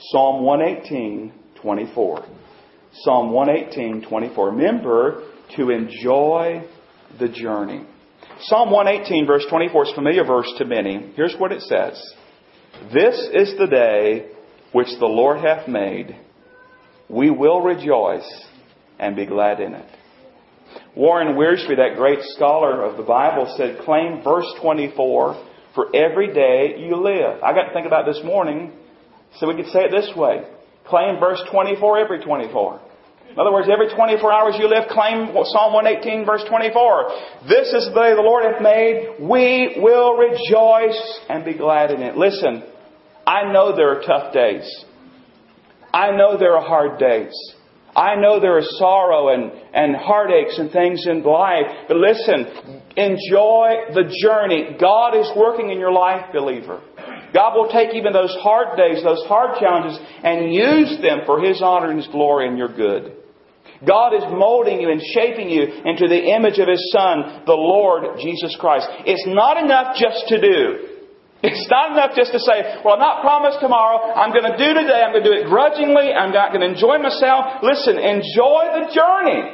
Psalm 0.00 0.42
118, 0.42 1.32
24. 1.60 2.26
Psalm 3.02 3.30
118, 3.30 4.08
24. 4.08 4.50
Remember 4.50 5.28
to 5.56 5.70
enjoy 5.70 6.66
the 7.20 7.28
journey. 7.28 7.86
Psalm 8.40 8.70
118, 8.70 9.26
verse 9.26 9.44
24 9.48 9.84
is 9.84 9.92
a 9.92 9.94
familiar 9.94 10.24
verse 10.24 10.52
to 10.58 10.64
many. 10.64 11.12
Here's 11.14 11.36
what 11.36 11.52
it 11.52 11.62
says 11.62 12.02
This 12.92 13.14
is 13.32 13.56
the 13.56 13.66
day 13.66 14.30
which 14.74 14.88
the 14.98 15.06
Lord 15.06 15.38
hath 15.38 15.68
made, 15.68 16.16
we 17.08 17.30
will 17.30 17.60
rejoice 17.60 18.28
and 18.98 19.14
be 19.14 19.24
glad 19.24 19.60
in 19.60 19.72
it. 19.72 19.88
Warren 20.96 21.36
Wiersbe, 21.36 21.76
that 21.76 21.96
great 21.96 22.18
scholar 22.34 22.82
of 22.82 22.96
the 22.96 23.04
Bible, 23.04 23.54
said, 23.56 23.84
claim 23.84 24.22
verse 24.24 24.52
24 24.60 25.46
for 25.76 25.94
every 25.94 26.34
day 26.34 26.74
you 26.78 26.96
live. 26.96 27.40
I 27.40 27.52
got 27.52 27.68
to 27.68 27.72
think 27.72 27.86
about 27.86 28.04
this 28.04 28.20
morning, 28.24 28.72
so 29.38 29.46
we 29.46 29.54
could 29.54 29.70
say 29.70 29.84
it 29.84 29.92
this 29.92 30.10
way. 30.16 30.42
Claim 30.86 31.20
verse 31.20 31.40
24 31.52 32.00
every 32.00 32.24
24. 32.24 32.80
In 33.30 33.38
other 33.38 33.52
words, 33.52 33.68
every 33.72 33.94
24 33.94 34.32
hours 34.32 34.56
you 34.58 34.68
live, 34.68 34.88
claim 34.90 35.30
Psalm 35.54 35.72
118 35.72 36.26
verse 36.26 36.42
24. 36.48 37.46
This 37.48 37.72
is 37.72 37.86
the 37.86 37.94
day 37.94 38.14
the 38.14 38.22
Lord 38.22 38.42
hath 38.42 38.60
made. 38.60 39.22
We 39.22 39.78
will 39.78 40.18
rejoice 40.18 40.98
and 41.28 41.44
be 41.44 41.54
glad 41.54 41.92
in 41.92 42.02
it. 42.02 42.16
Listen, 42.16 42.73
I 43.26 43.52
know 43.52 43.74
there 43.74 43.98
are 43.98 44.02
tough 44.02 44.32
days. 44.32 44.84
I 45.92 46.10
know 46.16 46.36
there 46.36 46.56
are 46.56 46.66
hard 46.66 46.98
days. 46.98 47.32
I 47.96 48.16
know 48.16 48.40
there 48.40 48.58
is 48.58 48.76
sorrow 48.78 49.28
and, 49.28 49.52
and 49.72 49.94
heartaches 49.94 50.58
and 50.58 50.70
things 50.72 51.06
in 51.06 51.22
life. 51.22 51.86
But 51.86 51.98
listen, 51.98 52.82
enjoy 52.96 53.94
the 53.94 54.12
journey. 54.20 54.76
God 54.80 55.14
is 55.14 55.30
working 55.36 55.70
in 55.70 55.78
your 55.78 55.92
life, 55.92 56.32
believer. 56.32 56.82
God 57.32 57.54
will 57.54 57.68
take 57.70 57.94
even 57.94 58.12
those 58.12 58.34
hard 58.40 58.76
days, 58.76 59.02
those 59.02 59.24
hard 59.26 59.58
challenges, 59.60 59.98
and 60.22 60.52
use 60.52 60.98
them 61.02 61.20
for 61.26 61.40
His 61.40 61.62
honor 61.62 61.90
and 61.90 61.98
His 61.98 62.08
glory 62.08 62.48
and 62.48 62.58
your 62.58 62.74
good. 62.74 63.16
God 63.86 64.14
is 64.14 64.22
molding 64.30 64.80
you 64.80 64.90
and 64.90 65.00
shaping 65.14 65.50
you 65.50 65.62
into 65.62 66.08
the 66.08 66.34
image 66.34 66.58
of 66.58 66.68
His 66.68 66.90
Son, 66.92 67.42
the 67.46 67.54
Lord 67.54 68.18
Jesus 68.20 68.56
Christ. 68.58 68.88
It's 69.04 69.26
not 69.26 69.62
enough 69.62 69.96
just 69.96 70.26
to 70.28 70.40
do. 70.40 70.93
It's 71.44 71.68
not 71.68 71.92
enough 71.92 72.16
just 72.16 72.32
to 72.32 72.40
say, 72.40 72.80
well, 72.84 72.94
I'm 72.94 73.04
not 73.04 73.20
promised 73.20 73.60
tomorrow. 73.60 74.00
I'm 74.00 74.32
going 74.32 74.48
to 74.48 74.56
do 74.56 74.72
today. 74.72 75.04
I'm 75.04 75.12
going 75.12 75.24
to 75.24 75.28
do 75.28 75.36
it 75.36 75.44
grudgingly. 75.46 76.08
I'm 76.08 76.32
not 76.32 76.56
going 76.56 76.64
to 76.64 76.72
enjoy 76.72 76.96
myself. 76.96 77.60
Listen, 77.62 77.98
enjoy 77.98 78.72
the 78.72 78.88
journey. 78.88 79.52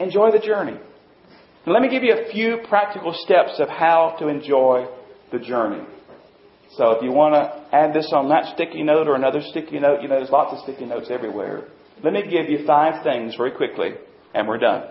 Enjoy 0.00 0.30
the 0.32 0.40
journey. 0.40 0.80
And 1.66 1.74
let 1.74 1.82
me 1.82 1.90
give 1.90 2.02
you 2.02 2.14
a 2.14 2.32
few 2.32 2.64
practical 2.66 3.12
steps 3.12 3.60
of 3.60 3.68
how 3.68 4.16
to 4.20 4.28
enjoy 4.28 4.86
the 5.30 5.38
journey. 5.38 5.84
So 6.76 6.92
if 6.92 7.02
you 7.02 7.12
want 7.12 7.34
to 7.34 7.76
add 7.76 7.92
this 7.92 8.10
on 8.14 8.30
that 8.30 8.54
sticky 8.54 8.82
note 8.82 9.06
or 9.06 9.16
another 9.16 9.42
sticky 9.42 9.80
note, 9.80 10.00
you 10.00 10.08
know, 10.08 10.16
there's 10.16 10.30
lots 10.30 10.56
of 10.56 10.60
sticky 10.64 10.86
notes 10.86 11.08
everywhere. 11.10 11.68
Let 12.02 12.14
me 12.14 12.22
give 12.22 12.48
you 12.48 12.64
five 12.66 13.04
things 13.04 13.34
very 13.36 13.50
quickly, 13.50 13.90
and 14.32 14.48
we're 14.48 14.58
done. 14.58 14.84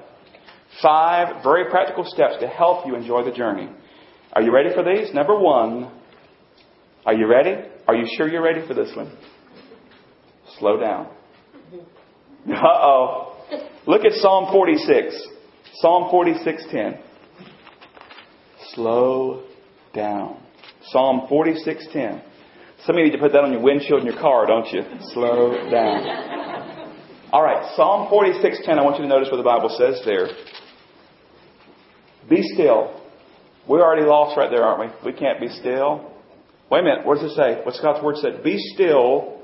Five 0.84 1.42
very 1.42 1.70
practical 1.72 2.04
steps 2.04 2.36
to 2.42 2.48
help 2.48 2.86
you 2.86 2.96
enjoy 2.96 3.24
the 3.24 3.32
journey. 3.32 3.70
Are 4.34 4.42
you 4.42 4.54
ready 4.54 4.70
for 4.74 4.84
these? 4.84 5.14
Number 5.14 5.38
one, 5.38 5.92
are 7.06 7.14
you 7.14 7.28
ready? 7.28 7.56
Are 7.88 7.96
you 7.96 8.06
sure 8.18 8.28
you're 8.28 8.44
ready 8.44 8.66
for 8.68 8.74
this 8.74 8.92
one? 8.96 9.12
Slow 10.60 10.80
down. 10.80 11.08
Uh 12.50 12.56
oh. 12.64 13.36
Look 13.88 14.06
at 14.06 14.14
Psalm 14.14 14.52
46. 14.52 15.28
Psalm 15.76 16.10
46:10. 16.12 17.00
Slow 18.74 19.44
down. 19.94 20.38
Psalm 20.92 21.28
46:10. 21.30 22.22
Some 22.86 22.96
of 22.96 23.00
you 23.00 23.06
need 23.06 23.12
to 23.12 23.18
put 23.18 23.34
that 23.34 23.44
on 23.44 23.52
your 23.52 23.62
windshield 23.62 24.02
in 24.02 24.06
your 24.06 24.20
car, 24.20 24.46
don't 24.46 24.72
you? 24.72 24.84
Slow 25.14 25.70
down. 25.70 26.90
All 27.32 27.44
right, 27.44 27.66
Psalm 27.76 28.10
46:10. 28.10 28.78
I 28.78 28.84
want 28.84 28.98
you 28.98 29.04
to 29.04 29.10
notice 29.10 29.30
what 29.32 29.38
the 29.38 29.44
Bible 29.44 29.70
says 29.70 30.02
there. 30.06 30.28
Be 32.30 32.42
still 32.54 32.99
we're 33.70 33.84
already 33.84 34.06
lost 34.06 34.36
right 34.36 34.50
there, 34.50 34.64
aren't 34.64 34.96
we? 35.04 35.12
We 35.12 35.18
can't 35.18 35.40
be 35.40 35.48
still. 35.48 36.12
Wait 36.72 36.80
a 36.80 36.84
minute. 36.84 37.06
What 37.06 37.20
does 37.20 37.32
it 37.32 37.36
say? 37.36 37.62
What's 37.64 37.80
God's 37.80 38.04
word 38.04 38.18
said? 38.18 38.44
Be 38.44 38.58
still 38.74 39.40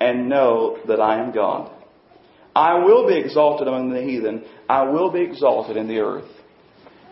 and 0.00 0.28
know 0.28 0.78
that 0.86 1.00
I 1.00 1.20
am 1.20 1.32
God. 1.32 1.72
I 2.54 2.84
will 2.84 3.06
be 3.08 3.18
exalted 3.18 3.66
among 3.66 3.90
the 3.90 4.00
heathen. 4.00 4.44
I 4.68 4.84
will 4.84 5.10
be 5.10 5.22
exalted 5.22 5.76
in 5.76 5.88
the 5.88 5.98
earth. 5.98 6.30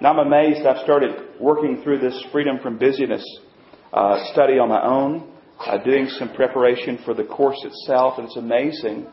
Now 0.00 0.12
I'm 0.12 0.26
amazed. 0.26 0.64
I've 0.66 0.84
started 0.84 1.40
working 1.40 1.82
through 1.82 1.98
this 1.98 2.24
freedom 2.30 2.58
from 2.62 2.78
busyness 2.78 3.24
uh, 3.92 4.32
study 4.32 4.58
on 4.58 4.68
my 4.68 4.84
own, 4.84 5.32
uh, 5.58 5.78
doing 5.78 6.08
some 6.10 6.32
preparation 6.34 7.00
for 7.04 7.14
the 7.14 7.24
course 7.24 7.58
itself, 7.64 8.18
and 8.18 8.26
it's 8.26 8.36
amazing. 8.36 9.06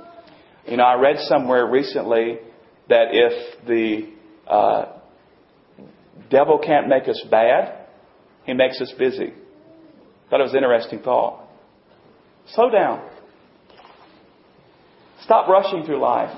You 0.67 0.77
know, 0.77 0.83
I 0.83 0.99
read 0.99 1.17
somewhere 1.21 1.69
recently 1.69 2.37
that 2.89 3.07
if 3.11 3.65
the 3.65 4.13
uh, 4.47 4.92
devil 6.29 6.59
can't 6.59 6.87
make 6.87 7.07
us 7.07 7.21
bad, 7.29 7.87
he 8.45 8.53
makes 8.53 8.79
us 8.81 8.93
busy. 8.97 9.33
Thought 10.29 10.39
it 10.39 10.43
was 10.43 10.51
an 10.53 10.57
interesting 10.57 10.99
thought. 10.99 11.47
Slow 12.47 12.69
down. 12.69 13.07
Stop 15.23 15.47
rushing 15.47 15.85
through 15.85 16.01
life. 16.01 16.35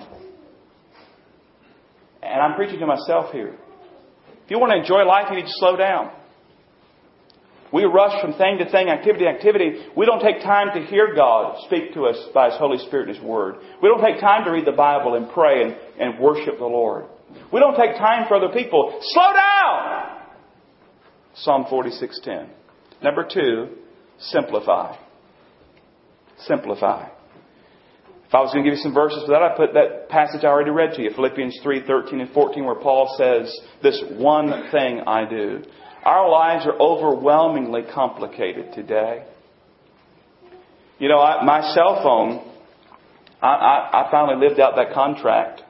And 2.21 2.41
I'm 2.41 2.55
preaching 2.55 2.79
to 2.79 2.85
myself 2.85 3.31
here. 3.31 3.55
If 4.43 4.51
you 4.51 4.59
want 4.59 4.71
to 4.73 4.77
enjoy 4.77 5.05
life, 5.05 5.27
you 5.29 5.37
need 5.37 5.47
to 5.47 5.53
slow 5.53 5.75
down. 5.75 6.11
We 7.73 7.83
rush 7.83 8.21
from 8.21 8.33
thing 8.33 8.59
to 8.59 8.69
thing, 8.69 8.89
activity 8.89 9.25
to 9.25 9.31
activity. 9.31 9.85
We 9.97 10.05
don't 10.05 10.21
take 10.21 10.41
time 10.41 10.67
to 10.75 10.85
hear 10.85 11.15
God 11.15 11.57
speak 11.65 11.93
to 11.95 12.05
us 12.05 12.15
by 12.33 12.49
His 12.49 12.59
Holy 12.59 12.77
Spirit 12.85 13.09
and 13.09 13.17
His 13.17 13.25
Word. 13.25 13.55
We 13.81 13.89
don't 13.89 14.03
take 14.03 14.21
time 14.21 14.45
to 14.45 14.51
read 14.51 14.65
the 14.65 14.71
Bible 14.71 15.15
and 15.15 15.29
pray 15.31 15.63
and, 15.63 15.75
and 15.99 16.19
worship 16.19 16.57
the 16.59 16.65
Lord. 16.65 17.05
We 17.51 17.59
don't 17.59 17.75
take 17.75 17.97
time 17.97 18.27
for 18.27 18.35
other 18.35 18.53
people. 18.53 18.99
Slow 19.01 19.33
down! 19.33 20.15
Psalm 21.35 21.65
46:10. 21.69 22.47
Number 23.03 23.27
2, 23.27 23.67
simplify. 24.19 24.95
Simplify. 26.39 27.09
If 28.27 28.33
I 28.33 28.41
was 28.41 28.51
going 28.51 28.65
to 28.65 28.69
give 28.71 28.77
you 28.77 28.83
some 28.83 28.93
verses 28.93 29.23
for 29.25 29.31
that, 29.31 29.43
I'd 29.43 29.55
put 29.55 29.73
that 29.73 30.09
passage 30.09 30.43
I 30.43 30.47
already 30.47 30.71
read 30.71 30.95
to 30.95 31.01
you, 31.01 31.11
Philippians 31.15 31.59
3:13 31.63 32.21
and 32.21 32.29
14, 32.31 32.65
where 32.65 32.75
Paul 32.75 33.13
says, 33.17 33.55
This 33.83 34.01
one 34.17 34.69
thing 34.71 35.01
I 35.05 35.29
do. 35.29 35.61
Our 36.03 36.29
lives 36.29 36.65
are 36.65 36.79
overwhelmingly 36.79 37.83
complicated 37.93 38.73
today. 38.73 39.25
You 40.97 41.09
know, 41.09 41.19
I, 41.19 41.43
my 41.43 41.61
cell 41.73 42.01
phone, 42.01 42.51
I, 43.41 43.47
I, 43.47 44.07
I 44.07 44.11
finally 44.11 44.47
lived 44.47 44.59
out 44.59 44.75
that 44.77 44.93
contract. 44.93 45.61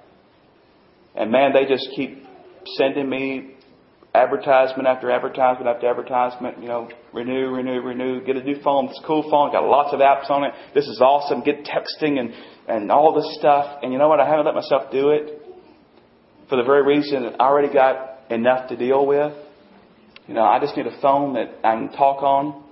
And 1.15 1.31
man, 1.31 1.53
they 1.53 1.65
just 1.65 1.87
keep 1.95 2.23
sending 2.77 3.09
me 3.09 3.55
advertisement 4.15 4.87
after 4.87 5.11
advertisement 5.11 5.67
after 5.67 5.89
advertisement. 5.89 6.61
You 6.61 6.67
know, 6.67 6.89
renew, 7.13 7.49
renew, 7.49 7.81
renew. 7.81 8.23
Get 8.25 8.37
a 8.37 8.43
new 8.43 8.61
phone. 8.61 8.87
It's 8.89 8.99
a 9.03 9.07
cool 9.07 9.23
phone. 9.29 9.51
Got 9.51 9.65
lots 9.65 9.93
of 9.93 9.99
apps 9.99 10.29
on 10.29 10.43
it. 10.43 10.53
This 10.73 10.87
is 10.87 11.01
awesome. 11.01 11.41
Get 11.41 11.65
texting 11.65 12.19
and 12.19 12.33
and 12.67 12.91
all 12.91 13.13
this 13.13 13.37
stuff. 13.39 13.79
And 13.83 13.91
you 13.91 13.99
know 13.99 14.07
what? 14.07 14.19
I 14.19 14.27
haven't 14.27 14.45
let 14.45 14.55
myself 14.55 14.91
do 14.91 15.09
it 15.09 15.41
for 16.49 16.55
the 16.55 16.63
very 16.63 16.83
reason 16.83 17.23
that 17.23 17.41
I 17.41 17.45
already 17.45 17.73
got 17.73 18.31
enough 18.31 18.69
to 18.69 18.75
deal 18.75 19.05
with. 19.05 19.33
You 20.27 20.33
know, 20.33 20.43
I 20.43 20.59
just 20.59 20.75
need 20.75 20.87
a 20.87 21.01
phone 21.01 21.33
that 21.33 21.59
I 21.63 21.75
can 21.75 21.91
talk 21.91 22.23
on. 22.23 22.63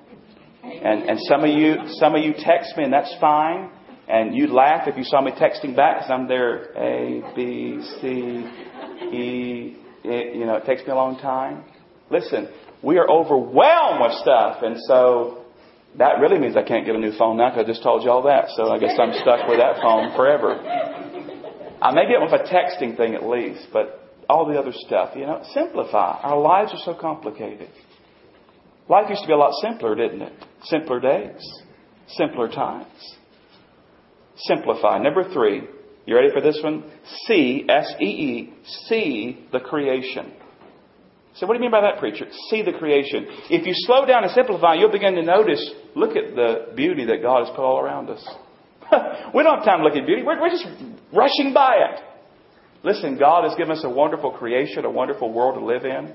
And 0.64 1.04
and 1.10 1.20
some 1.28 1.44
of 1.44 1.50
you 1.50 1.76
some 2.00 2.16
of 2.16 2.24
you 2.24 2.34
text 2.38 2.78
me, 2.78 2.86
and 2.86 2.94
that's 2.94 3.14
fine. 3.20 3.70
And 4.14 4.36
you'd 4.36 4.52
laugh 4.52 4.88
if 4.88 4.96
you 4.96 5.04
saw 5.04 5.22
me 5.22 5.32
texting 5.32 5.76
back 5.76 5.98
because 5.98 6.12
I'm 6.12 6.28
there 6.28 6.70
A, 6.78 7.34
B, 7.36 7.82
C, 8.00 8.08
E. 9.10 9.78
It, 10.04 10.36
you 10.36 10.46
know, 10.46 10.54
it 10.58 10.66
takes 10.68 10.84
me 10.84 10.92
a 10.92 10.96
long 10.96 11.18
time. 11.18 11.64
Listen, 12.12 12.48
we 12.84 13.00
are 13.00 13.10
overwhelmed 13.10 14.02
with 14.02 14.14
stuff. 14.22 14.62
And 14.62 14.78
so 14.88 15.46
that 15.98 16.20
really 16.22 16.38
means 16.38 16.56
I 16.56 16.62
can't 16.62 16.86
get 16.86 16.94
a 16.94 17.00
new 17.00 17.18
phone 17.18 17.38
now 17.38 17.50
because 17.50 17.66
I 17.66 17.68
just 17.68 17.82
told 17.82 18.04
you 18.04 18.12
all 18.12 18.22
that. 18.30 18.50
So 18.56 18.70
I 18.70 18.78
guess 18.78 18.94
I'm 19.02 19.14
stuck 19.14 19.48
with 19.50 19.58
that 19.58 19.82
phone 19.82 20.16
forever. 20.16 20.62
I 21.82 21.92
may 21.92 22.06
get 22.06 22.22
with 22.22 22.34
a 22.38 22.46
texting 22.46 22.96
thing 22.96 23.16
at 23.16 23.26
least, 23.26 23.70
but 23.74 24.14
all 24.30 24.46
the 24.46 24.60
other 24.60 24.74
stuff, 24.86 25.16
you 25.16 25.26
know, 25.26 25.42
simplify. 25.56 26.20
Our 26.22 26.40
lives 26.40 26.72
are 26.72 26.84
so 26.86 26.94
complicated. 26.94 27.70
Life 28.88 29.10
used 29.10 29.24
to 29.24 29.28
be 29.28 29.34
a 29.34 29.38
lot 29.38 29.54
simpler, 29.60 29.96
didn't 29.96 30.22
it? 30.22 30.34
Simpler 30.66 31.00
days, 31.00 31.42
simpler 32.10 32.48
times. 32.48 33.18
Simplify. 34.38 34.98
Number 35.00 35.32
three, 35.32 35.64
you 36.06 36.16
ready 36.16 36.30
for 36.34 36.42
this 36.42 36.60
one? 36.64 36.84
See, 37.28 37.66
S 37.70 37.94
E 38.02 38.06
E, 38.06 38.54
see 38.88 39.48
the 39.52 39.60
creation. 39.60 40.34
So, 41.36 41.48
what 41.48 41.54
do 41.54 41.58
you 41.58 41.62
mean 41.62 41.72
by 41.72 41.82
that, 41.82 42.00
preacher? 42.00 42.26
See 42.50 42.62
the 42.62 42.74
creation. 42.74 43.26
If 43.50 43.66
you 43.66 43.74
slow 43.74 44.06
down 44.06 44.24
and 44.24 44.32
simplify, 44.34 44.76
you'll 44.76 44.92
begin 44.92 45.16
to 45.16 45.24
notice 45.24 45.72
look 45.96 46.16
at 46.16 46.36
the 46.36 46.74
beauty 46.76 47.06
that 47.06 47.22
God 47.22 47.46
has 47.46 47.56
put 47.56 47.64
all 47.64 47.80
around 47.80 48.10
us. 48.10 48.24
we 49.34 49.44
don't 49.44 49.58
have 49.58 49.66
time 49.66 49.80
to 49.80 49.84
look 49.84 49.96
at 49.96 50.06
beauty, 50.06 50.24
we're, 50.24 50.40
we're 50.40 50.50
just 50.50 50.68
rushing 51.14 51.54
by 51.54 51.78
it. 51.78 52.02
Listen, 52.84 53.18
God 53.18 53.46
has 53.46 53.56
given 53.58 53.72
us 53.72 53.84
a 53.84 53.90
wonderful 53.90 54.32
creation, 54.32 54.84
a 54.86 54.92
wonderful 54.92 55.32
world 55.32 55.56
to 55.56 55.66
live 55.66 55.86
in. 55.86 56.14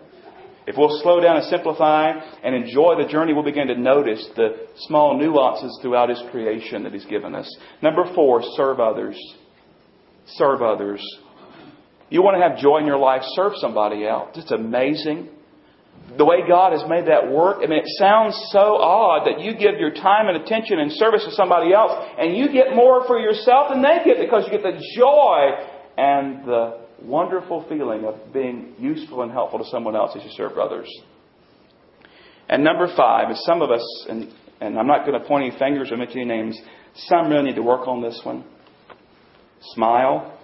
If 0.68 0.76
we'll 0.76 1.00
slow 1.00 1.18
down 1.18 1.36
and 1.36 1.46
simplify 1.46 2.12
and 2.44 2.54
enjoy 2.54 3.02
the 3.02 3.08
journey, 3.08 3.32
we'll 3.32 3.42
begin 3.42 3.68
to 3.68 3.74
notice 3.74 4.28
the 4.36 4.68
small 4.80 5.18
nuances 5.18 5.78
throughout 5.80 6.10
His 6.10 6.22
creation 6.30 6.82
that 6.82 6.92
He's 6.92 7.06
given 7.06 7.34
us. 7.34 7.48
Number 7.82 8.04
four, 8.14 8.42
serve 8.54 8.78
others. 8.78 9.16
Serve 10.26 10.60
others. 10.60 11.00
You 12.10 12.20
want 12.20 12.36
to 12.36 12.46
have 12.46 12.58
joy 12.58 12.80
in 12.80 12.86
your 12.86 12.98
life, 12.98 13.22
serve 13.32 13.52
somebody 13.56 14.06
else. 14.06 14.36
It's 14.36 14.50
amazing. 14.50 15.30
The 16.18 16.26
way 16.26 16.46
God 16.46 16.72
has 16.72 16.84
made 16.86 17.06
that 17.06 17.32
work, 17.32 17.64
I 17.64 17.66
mean, 17.66 17.78
it 17.78 17.88
sounds 17.96 18.36
so 18.52 18.76
odd 18.76 19.26
that 19.26 19.40
you 19.40 19.52
give 19.54 19.80
your 19.80 19.94
time 19.94 20.28
and 20.28 20.36
attention 20.36 20.80
and 20.80 20.92
service 20.92 21.24
to 21.24 21.30
somebody 21.30 21.72
else, 21.72 21.92
and 22.18 22.36
you 22.36 22.52
get 22.52 22.76
more 22.76 23.06
for 23.06 23.18
yourself 23.18 23.70
than 23.70 23.80
they 23.80 24.04
get 24.04 24.20
because 24.20 24.44
you 24.44 24.52
get 24.52 24.62
the 24.62 24.76
joy 24.94 25.64
and 25.96 26.44
the 26.44 26.87
wonderful 27.02 27.64
feeling 27.68 28.04
of 28.04 28.32
being 28.32 28.74
useful 28.78 29.22
and 29.22 29.32
helpful 29.32 29.58
to 29.58 29.64
someone 29.66 29.96
else 29.96 30.12
as 30.16 30.22
you 30.24 30.30
serve 30.30 30.58
others. 30.58 30.88
And 32.48 32.64
number 32.64 32.88
five 32.96 33.30
is 33.30 33.44
some 33.44 33.62
of 33.62 33.70
us, 33.70 34.06
and, 34.08 34.32
and 34.60 34.78
I'm 34.78 34.86
not 34.86 35.06
going 35.06 35.20
to 35.20 35.26
point 35.26 35.50
any 35.50 35.58
fingers 35.58 35.92
or 35.92 35.96
mention 35.96 36.20
any 36.20 36.28
names, 36.28 36.60
some 36.94 37.28
really 37.28 37.44
need 37.44 37.56
to 37.56 37.62
work 37.62 37.86
on 37.86 38.02
this 38.02 38.20
one. 38.24 38.44
Smile. 39.74 40.38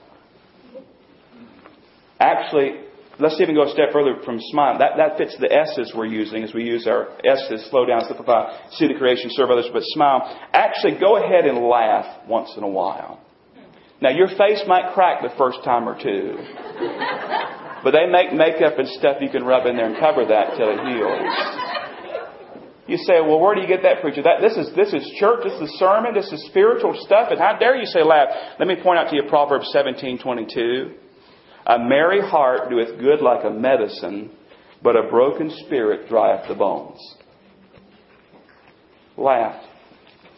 Actually, 2.20 2.84
Let's 3.18 3.40
even 3.40 3.54
go 3.54 3.62
a 3.62 3.70
step 3.70 3.92
further 3.92 4.16
from 4.24 4.40
smile. 4.40 4.78
That, 4.78 4.96
that 4.96 5.16
fits 5.16 5.36
the 5.38 5.52
S's 5.52 5.92
we're 5.94 6.06
using 6.06 6.42
as 6.42 6.52
we 6.52 6.64
use 6.64 6.86
our 6.86 7.08
S's, 7.24 7.64
slow 7.70 7.86
down, 7.86 8.04
simplify, 8.06 8.68
see 8.72 8.88
the 8.88 8.94
creation, 8.94 9.30
serve 9.30 9.50
others, 9.50 9.68
but 9.72 9.82
smile. 9.84 10.22
Actually, 10.52 10.98
go 10.98 11.16
ahead 11.16 11.46
and 11.46 11.58
laugh 11.58 12.26
once 12.28 12.52
in 12.56 12.64
a 12.64 12.68
while. 12.68 13.23
Now, 14.04 14.10
your 14.10 14.28
face 14.28 14.62
might 14.68 14.92
crack 14.92 15.22
the 15.22 15.32
first 15.38 15.64
time 15.64 15.88
or 15.88 15.96
two, 15.96 16.36
but 17.82 17.92
they 17.92 18.04
make 18.04 18.34
makeup 18.34 18.78
and 18.78 18.86
stuff 18.86 19.16
you 19.22 19.30
can 19.30 19.44
rub 19.44 19.64
in 19.64 19.76
there 19.76 19.86
and 19.86 19.96
cover 19.96 20.26
that 20.26 20.58
till 20.58 20.68
it 20.68 20.80
heals. 20.92 21.24
You 22.86 22.98
say, 22.98 23.22
well, 23.24 23.40
where 23.40 23.54
do 23.54 23.62
you 23.62 23.66
get 23.66 23.80
that, 23.82 24.02
preacher? 24.02 24.20
That, 24.20 24.42
this 24.42 24.58
is, 24.58 24.76
this 24.76 24.92
is 24.92 25.10
church, 25.18 25.44
this 25.44 25.58
is 25.58 25.78
sermon, 25.78 26.12
this 26.12 26.30
is 26.30 26.44
spiritual 26.44 26.92
stuff, 27.00 27.28
and 27.30 27.40
how 27.40 27.56
dare 27.56 27.76
you 27.76 27.86
say 27.86 28.02
laugh? 28.02 28.28
Let 28.58 28.68
me 28.68 28.76
point 28.76 28.98
out 28.98 29.08
to 29.08 29.16
you 29.16 29.22
Proverbs 29.26 29.70
17, 29.72 30.18
22. 30.18 30.92
A 31.64 31.78
merry 31.78 32.20
heart 32.20 32.68
doeth 32.68 33.00
good 33.00 33.22
like 33.22 33.42
a 33.46 33.50
medicine, 33.50 34.32
but 34.82 34.96
a 34.96 35.08
broken 35.08 35.50
spirit 35.64 36.10
drieth 36.10 36.46
the 36.46 36.54
bones. 36.54 37.00
Laugh. 39.16 39.64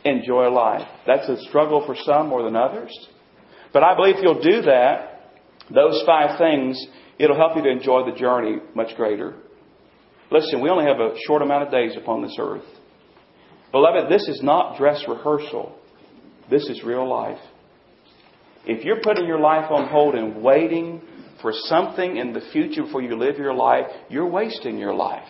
Enjoy 0.04 0.50
life. 0.50 0.86
That's 1.04 1.28
a 1.28 1.36
struggle 1.48 1.84
for 1.84 1.96
some 1.96 2.28
more 2.28 2.44
than 2.44 2.54
others. 2.54 2.96
But 3.76 3.84
I 3.84 3.94
believe 3.94 4.16
if 4.16 4.22
you'll 4.22 4.40
do 4.40 4.62
that, 4.62 5.34
those 5.68 6.02
five 6.06 6.38
things, 6.38 6.82
it'll 7.18 7.36
help 7.36 7.56
you 7.56 7.62
to 7.64 7.68
enjoy 7.68 8.10
the 8.10 8.18
journey 8.18 8.56
much 8.74 8.96
greater. 8.96 9.34
Listen, 10.30 10.62
we 10.62 10.70
only 10.70 10.86
have 10.86 10.98
a 10.98 11.14
short 11.26 11.42
amount 11.42 11.64
of 11.64 11.70
days 11.70 11.94
upon 11.94 12.22
this 12.22 12.34
earth. 12.40 12.64
Beloved, 13.72 14.10
this 14.10 14.26
is 14.28 14.40
not 14.42 14.78
dress 14.78 15.04
rehearsal. 15.06 15.78
This 16.48 16.66
is 16.70 16.84
real 16.84 17.06
life. 17.06 17.36
If 18.64 18.82
you're 18.82 19.02
putting 19.02 19.26
your 19.26 19.40
life 19.40 19.70
on 19.70 19.88
hold 19.88 20.14
and 20.14 20.42
waiting 20.42 21.02
for 21.42 21.52
something 21.52 22.16
in 22.16 22.32
the 22.32 22.48
future 22.54 22.82
before 22.82 23.02
you 23.02 23.14
live 23.14 23.36
your 23.36 23.52
life, 23.52 23.88
you're 24.08 24.26
wasting 24.26 24.78
your 24.78 24.94
life. 24.94 25.28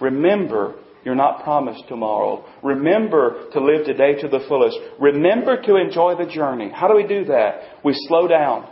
Remember, 0.00 0.76
you're 1.06 1.14
not 1.14 1.44
promised 1.44 1.84
tomorrow. 1.86 2.44
Remember 2.64 3.48
to 3.52 3.60
live 3.60 3.86
today 3.86 4.20
to 4.20 4.26
the 4.26 4.44
fullest. 4.48 4.76
Remember 4.98 5.62
to 5.62 5.76
enjoy 5.76 6.16
the 6.16 6.28
journey. 6.28 6.68
How 6.74 6.88
do 6.88 6.96
we 6.96 7.06
do 7.06 7.26
that? 7.26 7.60
We 7.84 7.92
slow 8.08 8.26
down. 8.26 8.68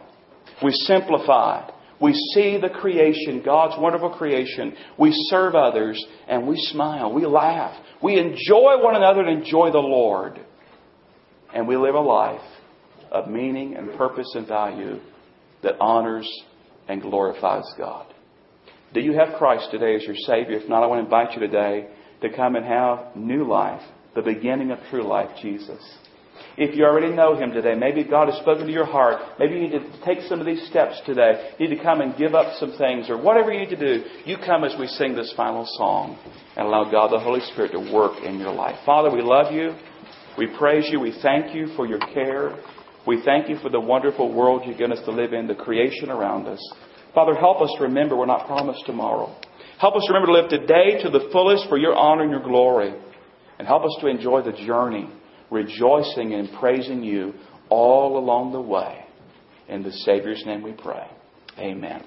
We 0.61 0.73
simplify. 0.73 1.71
We 2.01 2.13
see 2.35 2.59
the 2.61 2.71
creation, 2.71 3.41
God's 3.45 3.81
wonderful 3.81 4.11
creation. 4.11 4.75
We 4.99 5.13
serve 5.31 5.55
others 5.55 6.05
and 6.27 6.49
we 6.49 6.57
smile. 6.57 7.13
We 7.13 7.25
laugh. 7.25 7.81
We 8.03 8.19
enjoy 8.19 8.83
one 8.83 8.97
another 8.97 9.21
and 9.21 9.41
enjoy 9.41 9.71
the 9.71 9.79
Lord. 9.79 10.41
And 11.55 11.69
we 11.69 11.77
live 11.77 11.95
a 11.95 12.01
life 12.01 12.41
of 13.13 13.31
meaning 13.31 13.77
and 13.77 13.97
purpose 13.97 14.33
and 14.35 14.49
value 14.49 14.99
that 15.63 15.77
honors 15.79 16.29
and 16.89 17.01
glorifies 17.01 17.73
God. 17.79 18.13
Do 18.93 19.01
you 19.01 19.13
have 19.13 19.39
Christ 19.39 19.69
today 19.71 19.95
as 19.95 20.03
your 20.03 20.17
Savior? 20.17 20.59
If 20.59 20.69
not, 20.69 20.83
I 20.83 20.89
want 20.89 20.99
to 20.99 21.05
invite 21.05 21.33
you 21.35 21.47
today 21.47 21.91
to 22.23 22.35
come 22.35 22.57
and 22.57 22.65
have 22.65 23.17
new 23.17 23.47
life, 23.47 23.83
the 24.15 24.23
beginning 24.23 24.71
of 24.71 24.79
true 24.91 25.07
life, 25.07 25.31
Jesus. 25.41 25.83
If 26.57 26.77
you 26.77 26.85
already 26.85 27.13
know 27.13 27.37
Him 27.37 27.51
today, 27.53 27.75
maybe 27.75 28.05
God 28.05 28.29
has 28.29 28.41
spoken 28.41 28.67
to 28.67 28.73
your 28.73 28.87
heart. 28.87 29.21
Maybe 29.39 29.55
you 29.55 29.61
need 29.63 29.73
to 29.73 30.05
take 30.05 30.21
some 30.29 30.41
of 30.41 30.47
these 30.47 30.65
steps 30.69 31.01
today. 31.05 31.55
You 31.59 31.69
need 31.69 31.77
to 31.77 31.83
come 31.83 32.01
and 32.01 32.17
give 32.17 32.35
up 32.35 32.55
some 32.59 32.77
things 32.79 33.11
or 33.11 33.21
whatever 33.21 33.53
you 33.53 33.61
need 33.61 33.77
to 33.77 33.77
do. 33.77 34.05
You 34.25 34.37
come 34.37 34.63
as 34.63 34.75
we 34.79 34.87
sing 34.87 35.17
this 35.17 35.33
final 35.37 35.67
song 35.77 36.17
and 36.57 36.67
allow 36.67 36.91
God 36.91 37.13
the 37.13 37.19
Holy 37.19 37.41
Spirit 37.41 37.73
to 37.73 37.93
work 37.93 38.23
in 38.23 38.39
your 38.39 38.53
life. 38.53 38.77
Father, 38.87 39.11
we 39.11 39.23
love 39.23 39.53
you. 39.53 39.75
We 40.39 40.49
praise 40.59 40.89
you. 40.91 41.01
We 41.01 41.17
thank 41.23 41.55
you 41.55 41.75
for 41.77 41.87
your 41.87 41.99
care. 41.99 42.57
We 43.07 43.23
thank 43.25 43.49
you 43.49 43.57
for 43.59 43.69
the 43.69 43.81
wonderful 43.81 44.33
world 44.33 44.63
you've 44.65 44.79
given 44.79 44.97
us 44.97 45.05
to 45.05 45.11
live 45.11 45.33
in, 45.33 45.47
the 45.47 45.55
creation 45.55 46.11
around 46.11 46.47
us. 46.47 46.61
Father, 47.15 47.35
help 47.35 47.61
us 47.61 47.71
remember 47.81 48.17
we're 48.17 48.27
not 48.27 48.47
promised 48.47 48.87
tomorrow. 48.87 49.35
Help 49.85 49.97
us 49.97 50.09
remember 50.09 50.29
to 50.29 50.33
live 50.33 50.49
today 50.49 51.03
to 51.03 51.11
the 51.11 51.29
fullest 51.31 51.69
for 51.69 51.77
your 51.77 51.95
honor 51.95 52.23
and 52.23 52.31
your 52.31 52.43
glory. 52.43 52.95
And 53.59 53.69
help 53.69 53.85
us 53.85 53.95
to 54.01 54.07
enjoy 54.07 54.41
the 54.41 54.53
journey 54.67 55.11
rejoicing 55.51 56.33
and 56.33 56.49
praising 56.59 57.03
you 57.03 57.35
all 57.69 58.17
along 58.17 58.53
the 58.53 58.61
way. 58.63 59.05
In 59.69 59.83
the 59.83 59.93
Savior's 59.93 60.43
name 60.47 60.63
we 60.63 60.73
pray. 60.73 61.07
Amen. 61.59 62.03